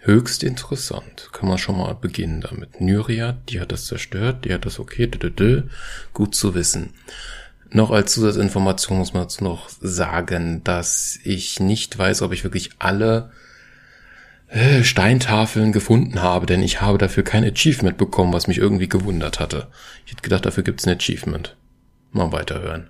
[0.00, 1.30] Höchst interessant.
[1.32, 2.80] Kann man schon mal beginnen damit.
[2.80, 5.64] Nyriad, die hat das zerstört, die hat das okay, dü.
[6.14, 6.94] gut zu wissen.
[7.70, 12.70] Noch als Zusatzinformation muss man dazu noch sagen, dass ich nicht weiß, ob ich wirklich
[12.78, 13.30] alle
[14.48, 19.40] äh, Steintafeln gefunden habe, denn ich habe dafür kein Achievement bekommen, was mich irgendwie gewundert
[19.40, 19.66] hatte.
[20.04, 21.56] Ich hätte gedacht, dafür gibt's ein Achievement.
[22.12, 22.88] Mal weiterhören.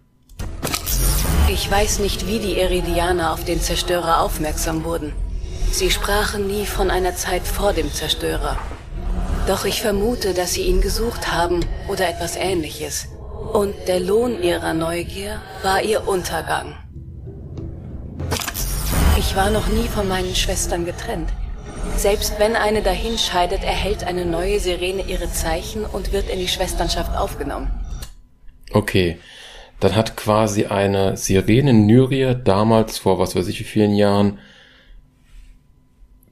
[1.49, 5.13] Ich weiß nicht, wie die Eridianer auf den Zerstörer aufmerksam wurden.
[5.71, 8.59] Sie sprachen nie von einer Zeit vor dem Zerstörer.
[9.47, 13.09] Doch ich vermute, dass sie ihn gesucht haben oder etwas ähnliches.
[13.57, 16.75] Und der Lohn ihrer Neugier war ihr Untergang.
[19.19, 21.31] Ich war noch nie von meinen Schwestern getrennt.
[21.97, 27.17] Selbst wenn eine dahinscheidet, erhält eine neue Sirene ihre Zeichen und wird in die Schwesternschaft
[27.17, 27.71] aufgenommen.
[28.73, 29.17] Okay,
[29.81, 34.39] dann hat quasi eine Sirene Nyria damals vor was weiß ich wie vielen Jahren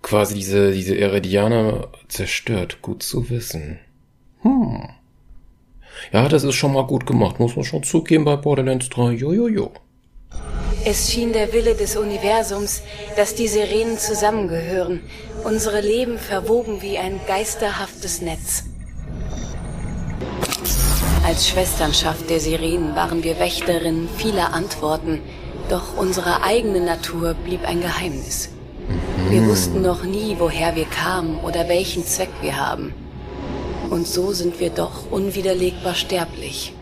[0.02, 2.82] quasi diese, diese Eridianer zerstört.
[2.82, 3.78] Gut zu wissen.
[4.42, 4.90] Hm.
[6.12, 9.12] Ja, das ist schon mal gut gemacht, muss man schon zugeben bei Borderlands 3.
[9.12, 9.32] Jojojo.
[9.34, 9.72] Jo, jo.
[10.86, 12.82] Es schien der Wille des Universums,
[13.16, 15.00] dass die Sirenen zusammengehören,
[15.42, 18.64] unsere Leben verwoben wie ein geisterhaftes Netz.
[21.26, 25.22] Als Schwesternschaft der Sirenen waren wir Wächterinnen vieler Antworten,
[25.70, 28.50] doch unsere eigene Natur blieb ein Geheimnis.
[29.30, 29.48] Wir mhm.
[29.48, 32.92] wussten noch nie, woher wir kamen oder welchen Zweck wir haben.
[33.90, 36.72] Und so sind wir doch unwiderlegbar sterblich.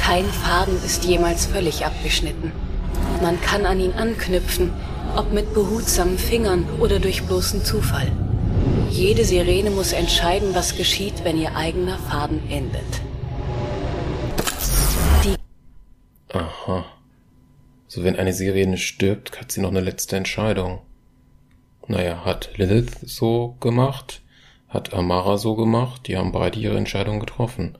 [0.00, 2.52] Kein Faden ist jemals völlig abgeschnitten.
[3.22, 4.72] Man kann an ihn anknüpfen,
[5.16, 8.12] ob mit behutsamen Fingern oder durch bloßen Zufall.
[8.90, 13.00] Jede Sirene muss entscheiden, was geschieht, wenn ihr eigener Faden endet.
[15.24, 15.34] Die
[16.36, 16.84] Aha.
[17.88, 20.80] So, wenn eine Sirene stirbt, hat sie noch eine letzte Entscheidung.
[21.86, 24.22] Naja, hat Lilith so gemacht,
[24.74, 27.78] hat Amara so gemacht, die haben beide ihre Entscheidung getroffen.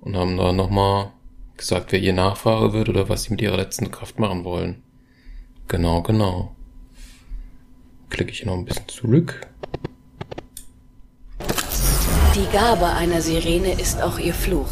[0.00, 1.10] Und haben da nochmal
[1.56, 4.82] gesagt, wer ihr Nachfahre wird oder was sie mit ihrer letzten Kraft machen wollen.
[5.66, 6.54] Genau, genau.
[8.10, 9.46] Klicke ich hier noch ein bisschen zurück.
[12.34, 14.70] Die Gabe einer Sirene ist auch ihr Fluch.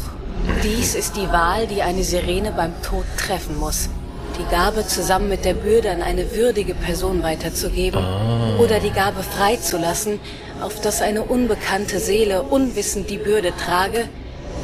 [0.63, 3.89] Dies ist die Wahl, die eine Sirene beim Tod treffen muss
[4.37, 8.57] die Gabe zusammen mit der Bürde an eine würdige Person weiterzugeben ah.
[8.59, 10.19] oder die Gabe freizulassen,
[10.61, 14.07] auf dass eine unbekannte Seele unwissend die Bürde trage,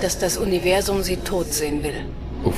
[0.02, 2.06] dass das Universum sie tot sehen will.
[2.44, 2.56] Uff.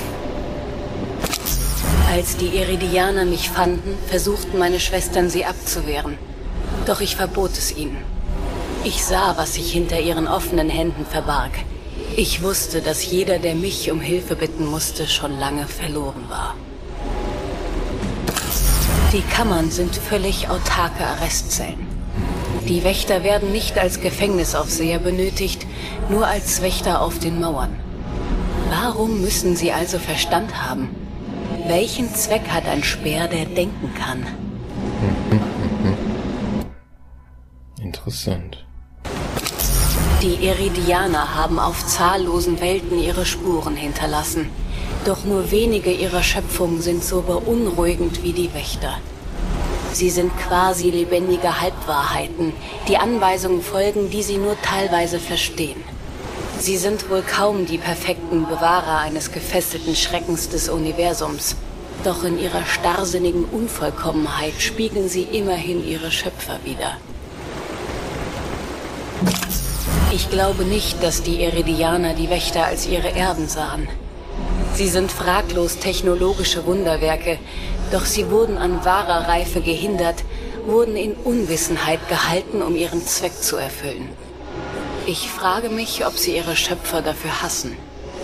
[2.12, 6.17] Als die Iridianer mich fanden, versuchten meine Schwestern sie abzuwehren.
[6.86, 7.98] Doch ich verbot es ihnen.
[8.84, 11.52] Ich sah, was sich hinter ihren offenen Händen verbarg.
[12.15, 16.56] Ich wusste, dass jeder, der mich um Hilfe bitten musste, schon lange verloren war.
[19.12, 21.85] Die Kammern sind völlig autarke Arrestzellen.
[22.67, 25.67] Die Wächter werden nicht als Gefängnisaufseher benötigt,
[26.10, 27.75] nur als Wächter auf den Mauern.
[28.69, 30.89] Warum müssen sie also Verstand haben?
[31.67, 34.25] Welchen Zweck hat ein Speer, der denken kann?
[37.82, 38.65] Interessant.
[40.23, 44.49] Die Iridianer haben auf zahllosen Welten ihre Spuren hinterlassen.
[45.06, 48.97] Doch nur wenige ihrer Schöpfung sind so beunruhigend wie die Wächter.
[49.95, 52.51] Sie sind quasi lebendige Halbwahrheiten,
[52.89, 55.81] die Anweisungen folgen, die sie nur teilweise verstehen.
[56.60, 61.55] Sie sind wohl kaum die perfekten Bewahrer eines gefesselten Schreckens des Universums.
[62.03, 66.97] Doch in ihrer starrsinnigen Unvollkommenheit spiegeln sie immerhin ihre Schöpfer wider.
[70.12, 73.88] Ich glaube nicht, dass die Iridianer die Wächter als ihre Erben sahen.
[74.73, 77.38] Sie sind fraglos technologische Wunderwerke,
[77.91, 80.24] doch sie wurden an wahrer Reife gehindert,
[80.65, 84.10] wurden in Unwissenheit gehalten, um ihren Zweck zu erfüllen.
[85.06, 87.78] Ich frage mich, ob sie ihre Schöpfer dafür hassen.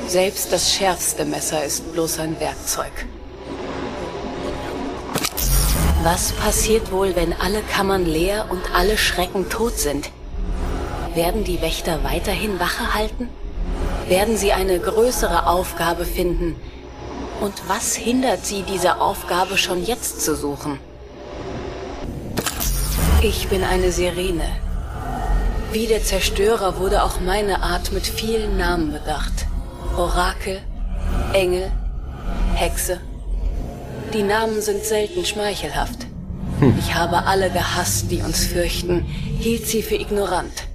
[0.07, 2.91] Selbst das schärfste Messer ist bloß ein Werkzeug.
[6.03, 10.09] Was passiert wohl, wenn alle Kammern leer und alle Schrecken tot sind?
[11.13, 13.29] Werden die Wächter weiterhin Wache halten?
[14.07, 16.55] Werden sie eine größere Aufgabe finden?
[17.41, 20.79] Und was hindert sie, diese Aufgabe schon jetzt zu suchen?
[23.23, 24.47] Ich bin eine Sirene.
[25.71, 29.47] Wie der Zerstörer wurde auch meine Art mit vielen Namen bedacht.
[29.97, 30.61] Orakel,
[31.33, 31.71] Engel,
[32.53, 33.01] Hexe.
[34.13, 36.05] Die Namen sind selten schmeichelhaft.
[36.77, 39.01] Ich habe alle gehasst, die uns fürchten,
[39.39, 40.67] hielt sie für ignorant.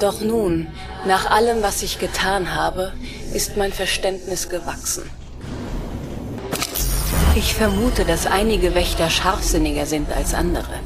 [0.00, 0.66] Doch nun,
[1.06, 2.92] nach allem, was ich getan habe,
[3.32, 5.08] ist mein Verständnis gewachsen.
[7.36, 10.78] Ich vermute, dass einige Wächter scharfsinniger sind als andere.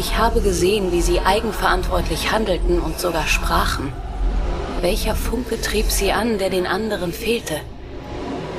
[0.00, 3.92] Ich habe gesehen, wie sie eigenverantwortlich handelten und sogar sprachen.
[4.80, 7.60] Welcher Funke trieb sie an, der den anderen fehlte?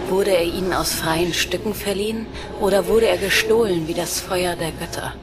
[0.08, 2.28] Wurde er ihnen aus freien Stücken verliehen
[2.62, 5.14] oder wurde er gestohlen wie das Feuer der Götter?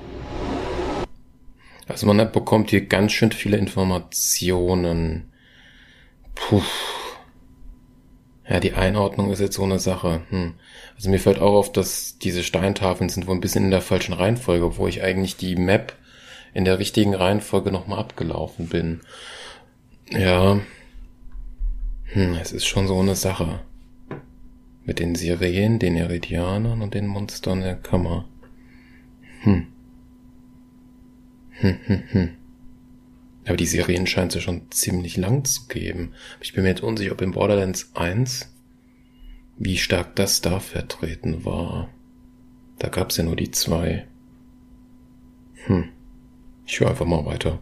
[1.87, 5.33] Also man bekommt hier ganz schön viele Informationen.
[6.35, 6.62] Puh.
[8.49, 10.23] Ja, die Einordnung ist jetzt so eine Sache.
[10.31, 10.55] Hm.
[10.97, 14.15] Also mir fällt auch auf, dass diese Steintafeln sind wohl ein bisschen in der falschen
[14.15, 15.95] Reihenfolge, wo ich eigentlich die Map
[16.55, 19.01] in der richtigen Reihenfolge nochmal abgelaufen bin.
[20.11, 20.61] Ja.
[22.05, 23.61] Hm, es ist schon so eine Sache.
[24.85, 28.25] Mit den Sirenen, den Iridianern und den Monstern der Kammer.
[29.43, 29.67] Hm.
[31.51, 32.31] Hm, hm, hm.
[33.49, 36.13] Aber die Serien scheint ja schon ziemlich lang zu geben.
[36.41, 38.51] Ich bin mir jetzt unsicher, ob in Borderlands 1
[39.57, 41.89] wie stark das da vertreten war.
[42.79, 44.07] Da gab's ja nur die zwei.
[45.65, 45.89] Hm.
[46.67, 47.59] Ich höre einfach mal weiter.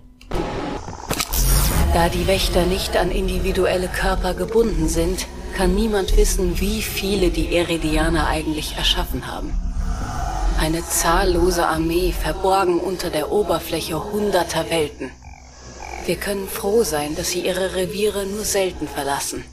[1.94, 7.56] Da die Wächter nicht an individuelle Körper gebunden sind, kann niemand wissen, wie viele die
[7.56, 9.54] Eridianer eigentlich erschaffen haben.
[10.58, 15.10] Eine zahllose Armee verborgen unter der Oberfläche hunderter Welten.
[16.06, 19.44] Wir können froh sein, dass sie ihre Reviere nur selten verlassen.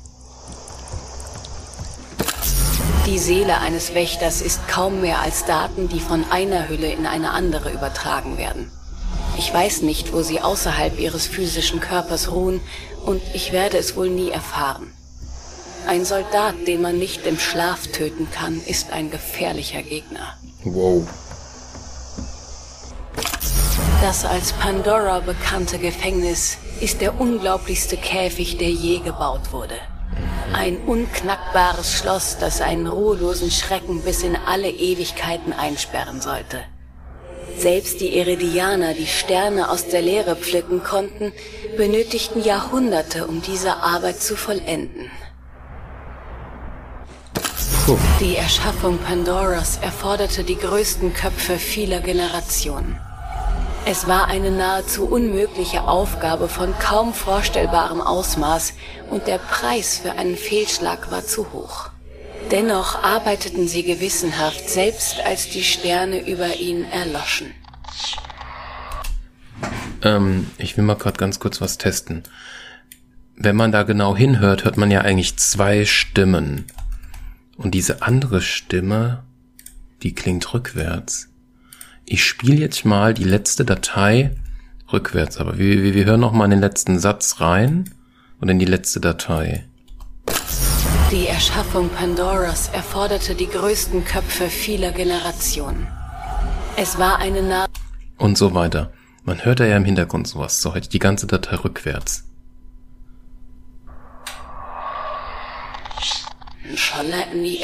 [3.08, 7.32] Die Seele eines Wächters ist kaum mehr als Daten, die von einer Hülle in eine
[7.32, 8.72] andere übertragen werden.
[9.38, 12.62] Ich weiß nicht, wo sie außerhalb ihres physischen Körpers ruhen,
[13.04, 14.94] und ich werde es wohl nie erfahren.
[15.88, 20.38] Ein Soldat, den man nicht im Schlaf töten kann, ist ein gefährlicher Gegner.
[20.63, 21.06] Wow.
[24.04, 29.76] Das als Pandora bekannte Gefängnis ist der unglaublichste Käfig, der je gebaut wurde.
[30.52, 36.66] Ein unknackbares Schloss, das einen ruhelosen Schrecken bis in alle Ewigkeiten einsperren sollte.
[37.58, 41.32] Selbst die Iridianer, die Sterne aus der Leere pflücken konnten,
[41.78, 45.10] benötigten Jahrhunderte, um diese Arbeit zu vollenden.
[48.20, 52.99] Die Erschaffung Pandoras erforderte die größten Köpfe vieler Generationen.
[53.86, 58.75] Es war eine nahezu unmögliche Aufgabe von kaum vorstellbarem Ausmaß
[59.09, 61.89] und der Preis für einen Fehlschlag war zu hoch.
[62.49, 67.51] Dennoch arbeiteten sie gewissenhaft, selbst als die Sterne über ihnen erloschen.
[70.01, 72.23] Ähm, ich will mal gerade ganz kurz was testen.
[73.36, 76.67] Wenn man da genau hinhört, hört man ja eigentlich zwei Stimmen.
[77.57, 79.23] Und diese andere Stimme,
[80.03, 81.32] die klingt rückwärts.
[82.06, 84.32] Ich spiele jetzt mal die letzte Datei
[84.91, 85.38] rückwärts.
[85.38, 87.89] Aber wir, wir, wir hören noch mal in den letzten Satz rein
[88.39, 89.66] und in die letzte Datei.
[91.12, 95.88] Die Erschaffung Pandoras erforderte die größten Köpfe vieler Generationen.
[96.76, 97.66] Es war eine Na
[98.18, 98.91] Und so weiter.
[99.24, 100.62] Man hört ja im Hintergrund sowas.
[100.62, 102.26] So halt die ganze Datei rückwärts.
[106.76, 107.60] Szalonni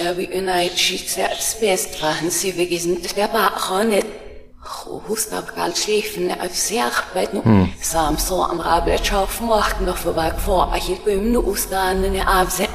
[1.40, 4.04] spestvahan sivigisn tebachone
[5.08, 12.04] Hustabgal schläfen auf Serchbetten Sam so am Rabletschaufen macht noch vorbei vor bin nur Ustan
[12.04, 12.68] in Abse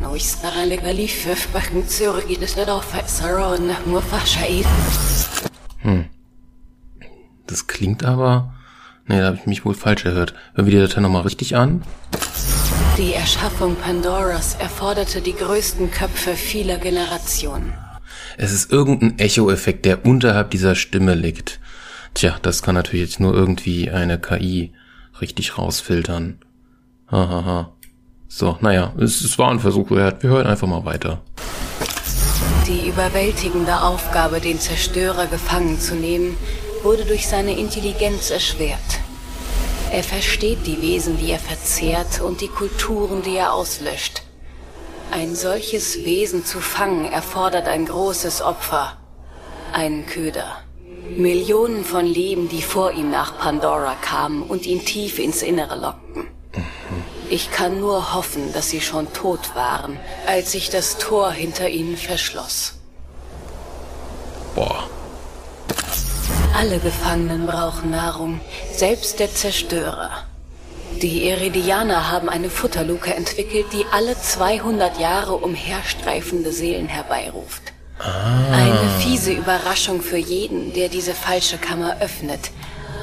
[0.00, 4.66] Neustar legalif backen Zürich das nicht auf Saron nur verscheit
[7.46, 8.52] Das klingt aber...
[9.06, 10.34] Nee, da habe ich mich wohl falsch erhört.
[10.54, 11.82] Hören wir die Datei nochmal richtig an?
[12.96, 17.74] Die Erschaffung Pandoras erforderte die größten Köpfe vieler Generationen.
[18.42, 21.60] Es ist irgendein Echo-Effekt, der unterhalb dieser Stimme liegt.
[22.14, 24.72] Tja, das kann natürlich jetzt nur irgendwie eine KI
[25.20, 26.38] richtig rausfiltern.
[27.10, 27.74] Hahaha.
[28.28, 30.22] So, naja, es, es war ein Versuch wert.
[30.22, 31.20] Wir hören einfach mal weiter.
[32.66, 36.34] Die überwältigende Aufgabe, den Zerstörer gefangen zu nehmen,
[36.82, 39.00] wurde durch seine Intelligenz erschwert.
[39.92, 44.22] Er versteht die Wesen, die er verzehrt und die Kulturen, die er auslöscht.
[45.10, 48.96] Ein solches Wesen zu fangen erfordert ein großes Opfer.
[49.72, 50.62] Einen Köder.
[51.16, 56.28] Millionen von Leben, die vor ihm nach Pandora kamen und ihn tief ins Innere lockten.
[57.28, 61.96] Ich kann nur hoffen, dass sie schon tot waren, als sich das Tor hinter ihnen
[61.96, 62.74] verschloss.
[64.54, 64.88] Boah.
[66.56, 68.40] Alle Gefangenen brauchen Nahrung,
[68.72, 70.29] selbst der Zerstörer.
[70.98, 77.62] Die Iridianer haben eine Futterluke entwickelt, die alle 200 Jahre umherstreifende Seelen herbeiruft.
[77.98, 82.50] Eine fiese Überraschung für jeden, der diese falsche Kammer öffnet.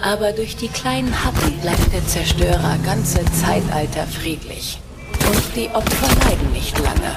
[0.01, 4.79] Aber durch die kleinen Happen bleibt der Zerstörer ganze Zeitalter friedlich.
[5.27, 7.15] Und die Opfer leiden nicht lange.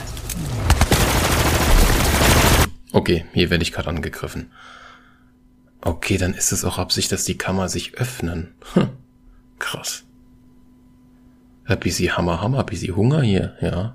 [2.93, 4.51] Okay, hier werde ich gerade angegriffen.
[5.83, 8.55] Okay, dann ist es auch Absicht, dass die Kammer sich öffnen.
[8.75, 8.89] Hm.
[9.59, 10.05] Krass.
[11.71, 13.95] Ein bisschen Hammer, Hammer, ein bisschen Hunger hier, ja.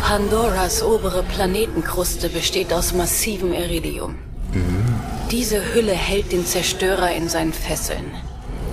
[0.00, 4.14] Pandoras obere Planetenkruste besteht aus massivem Iridium.
[5.32, 8.12] Diese Hülle hält den Zerstörer in seinen Fesseln.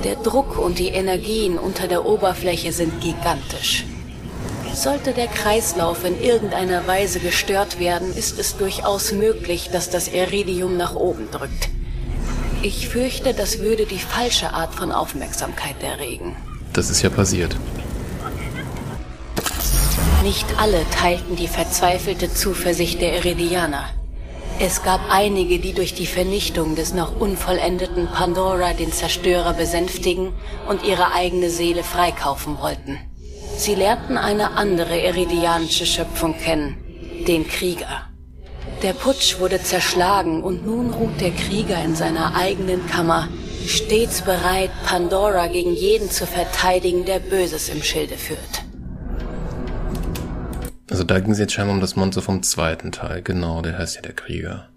[0.03, 3.84] Der Druck und die Energien unter der Oberfläche sind gigantisch.
[4.72, 10.78] Sollte der Kreislauf in irgendeiner Weise gestört werden, ist es durchaus möglich, dass das Iridium
[10.78, 11.70] nach oben drückt.
[12.62, 16.36] Ich fürchte, das würde die falsche Art von Aufmerksamkeit erregen.
[16.74, 17.55] Das ist ja passiert.
[20.24, 23.86] Nicht alle teilten die verzweifelte Zuversicht der Iridianer.
[24.59, 30.34] Es gab einige, die durch die Vernichtung des noch unvollendeten Pandora den Zerstörer besänftigen
[30.69, 32.99] und ihre eigene Seele freikaufen wollten.
[33.57, 36.78] Sie lernten eine andere iridianische Schöpfung kennen,
[37.28, 38.07] den Krieger.
[38.84, 43.30] Der Putsch wurde zerschlagen und nun ruht der Krieger in seiner eigenen Kammer,
[43.68, 48.64] stets bereit, Pandora gegen jeden zu verteidigen, der Böses im Schilde führt.
[50.89, 53.22] Also da ging es jetzt scheinbar um das Monster vom zweiten Teil.
[53.22, 54.68] Genau, der heißt ja der Krieger.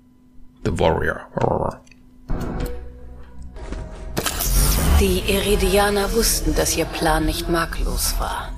[0.65, 1.21] The Warrior.
[5.01, 8.53] Die Iridianer wussten, dass ihr Plan nicht makellos war.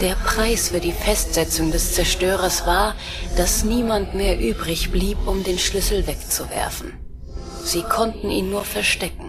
[0.00, 2.94] Der Preis für die Festsetzung des Zerstörers war,
[3.36, 6.94] dass niemand mehr übrig blieb, um den Schlüssel wegzuwerfen.
[7.64, 9.27] Sie konnten ihn nur verstecken.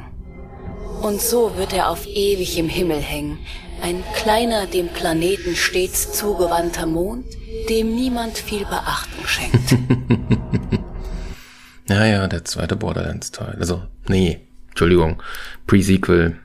[1.02, 3.40] Und so wird er auf ewig im Himmel hängen,
[3.82, 7.26] ein kleiner, dem Planeten stets zugewandter Mond,
[7.70, 9.78] dem niemand viel Beachtung schenkt.
[11.90, 13.58] Ja, ja, der zweite Borderlands-Teil.
[13.60, 15.24] Also, nee, Entschuldigung,
[15.66, 16.38] Pre-Sequel.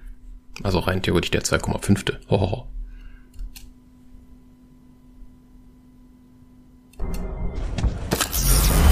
[0.63, 2.15] Also rein theoretisch der 2,5.
[2.31, 2.67] Hohoho.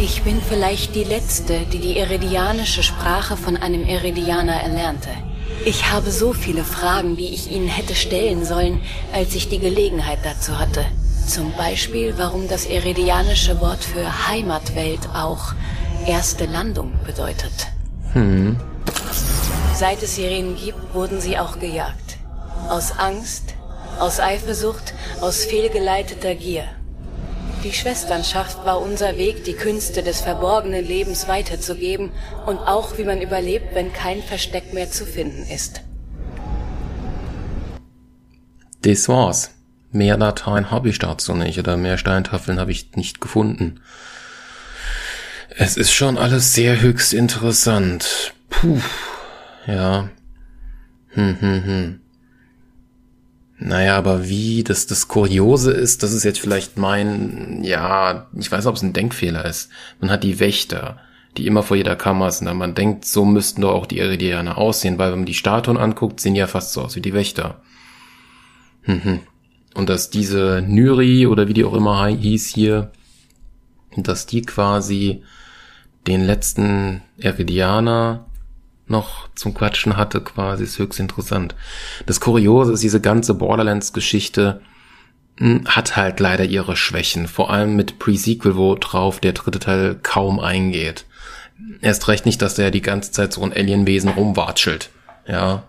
[0.02, 5.08] Ich bin vielleicht die Letzte, die die iridianische Sprache von einem Iridianer erlernte.
[5.64, 8.80] Ich habe so viele Fragen, die ich Ihnen hätte stellen sollen,
[9.12, 10.84] als ich die Gelegenheit dazu hatte.
[11.28, 15.54] Zum Beispiel, warum das iridianische Wort für Heimatwelt auch
[16.04, 17.52] erste Landung bedeutet.
[19.74, 22.18] Seit es Sirenen gibt, wurden sie auch gejagt.
[22.68, 23.54] Aus Angst,
[24.00, 26.64] aus Eifersucht, aus fehlgeleiteter Gier.
[27.64, 32.10] Die Schwesternschaft war unser Weg, die Künste des verborgenen Lebens weiterzugeben
[32.44, 35.82] und auch, wie man überlebt, wenn kein Versteck mehr zu finden ist.
[38.82, 39.54] Das war's.
[39.92, 43.80] Mehr Dateien habe ich dazu nicht oder mehr Steintafeln habe ich nicht gefunden.
[45.50, 48.34] Es ist schon alles sehr höchst interessant.
[48.48, 48.80] Puh.
[49.66, 50.08] Ja.
[51.10, 52.01] Hm, hm, hm.
[53.64, 58.66] Naja, aber wie das, das Kuriose ist, das ist jetzt vielleicht mein, ja, ich weiß,
[58.66, 59.70] ob es ein Denkfehler ist.
[60.00, 60.98] Man hat die Wächter,
[61.36, 62.48] die immer vor jeder Kammer sind.
[62.48, 65.76] Aber man denkt, so müssten doch auch die Iridianer aussehen, weil wenn man die Statuen
[65.76, 67.60] anguckt, sehen die ja fast so aus wie die Wächter.
[68.84, 69.20] Mhm.
[69.74, 72.90] Und dass diese Nyri oder wie die auch immer hieß hier,
[73.96, 75.22] dass die quasi
[76.08, 78.26] den letzten Iridianer
[78.92, 81.56] noch zum Quatschen hatte, quasi, ist höchst interessant.
[82.06, 84.60] Das Kuriose ist, diese ganze Borderlands-Geschichte
[85.38, 89.98] hm, hat halt leider ihre Schwächen, vor allem mit Pre-Sequel, wo drauf der dritte Teil
[90.00, 91.06] kaum eingeht.
[91.80, 94.90] Erst recht nicht, dass der die ganze Zeit so ein Alienwesen rumwatschelt,
[95.26, 95.64] ja.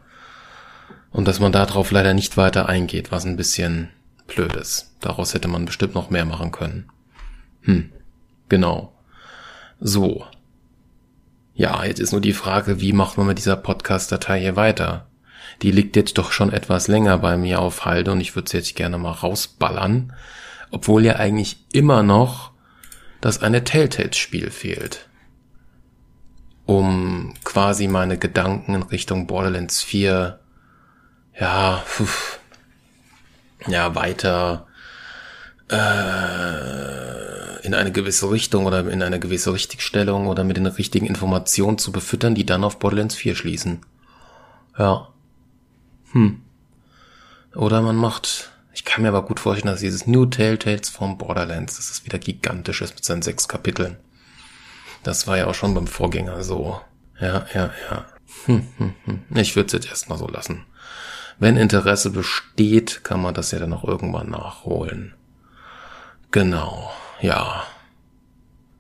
[1.11, 3.89] Und dass man darauf leider nicht weiter eingeht, was ein bisschen
[4.27, 4.91] blöd ist.
[4.99, 6.89] Daraus hätte man bestimmt noch mehr machen können.
[7.61, 7.91] Hm,
[8.49, 8.93] genau.
[9.79, 10.25] So,
[11.55, 15.07] ja, jetzt ist nur die Frage, wie macht man mit dieser Podcast-Datei hier weiter?
[15.61, 18.57] Die liegt jetzt doch schon etwas länger bei mir auf Halde und ich würde sie
[18.57, 20.13] jetzt gerne mal rausballern,
[20.71, 22.51] obwohl ja eigentlich immer noch
[23.21, 25.07] das eine Telltales-Spiel fehlt.
[26.65, 30.39] Um quasi meine Gedanken in Richtung Borderlands 4
[31.39, 32.39] ja, pf,
[33.67, 34.67] ja, weiter
[35.69, 41.77] äh, in eine gewisse Richtung oder in eine gewisse Richtigstellung oder mit den richtigen Informationen
[41.77, 43.79] zu befüttern, die dann auf Borderlands 4 schließen.
[44.77, 45.07] Ja.
[46.11, 46.41] Hm.
[47.55, 51.77] Oder man macht, ich kann mir aber gut vorstellen, dass dieses New Telltales vom Borderlands,
[51.77, 53.95] dass es wieder gigantisch ist mit seinen sechs Kapiteln.
[55.03, 56.81] Das war ja auch schon beim Vorgänger so.
[57.19, 58.05] Ja, ja, ja.
[58.45, 59.19] Hm, hm, hm.
[59.35, 60.65] Ich würde es jetzt erstmal so lassen.
[61.39, 65.13] Wenn Interesse besteht, kann man das ja dann auch irgendwann nachholen.
[66.31, 66.91] Genau,
[67.23, 67.63] ja.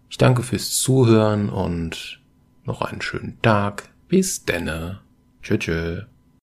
[0.09, 2.21] Ich danke fürs Zuhören und
[2.65, 3.89] noch einen schönen Tag.
[4.07, 5.01] Bis denne.
[5.41, 6.03] Tschö, tschö.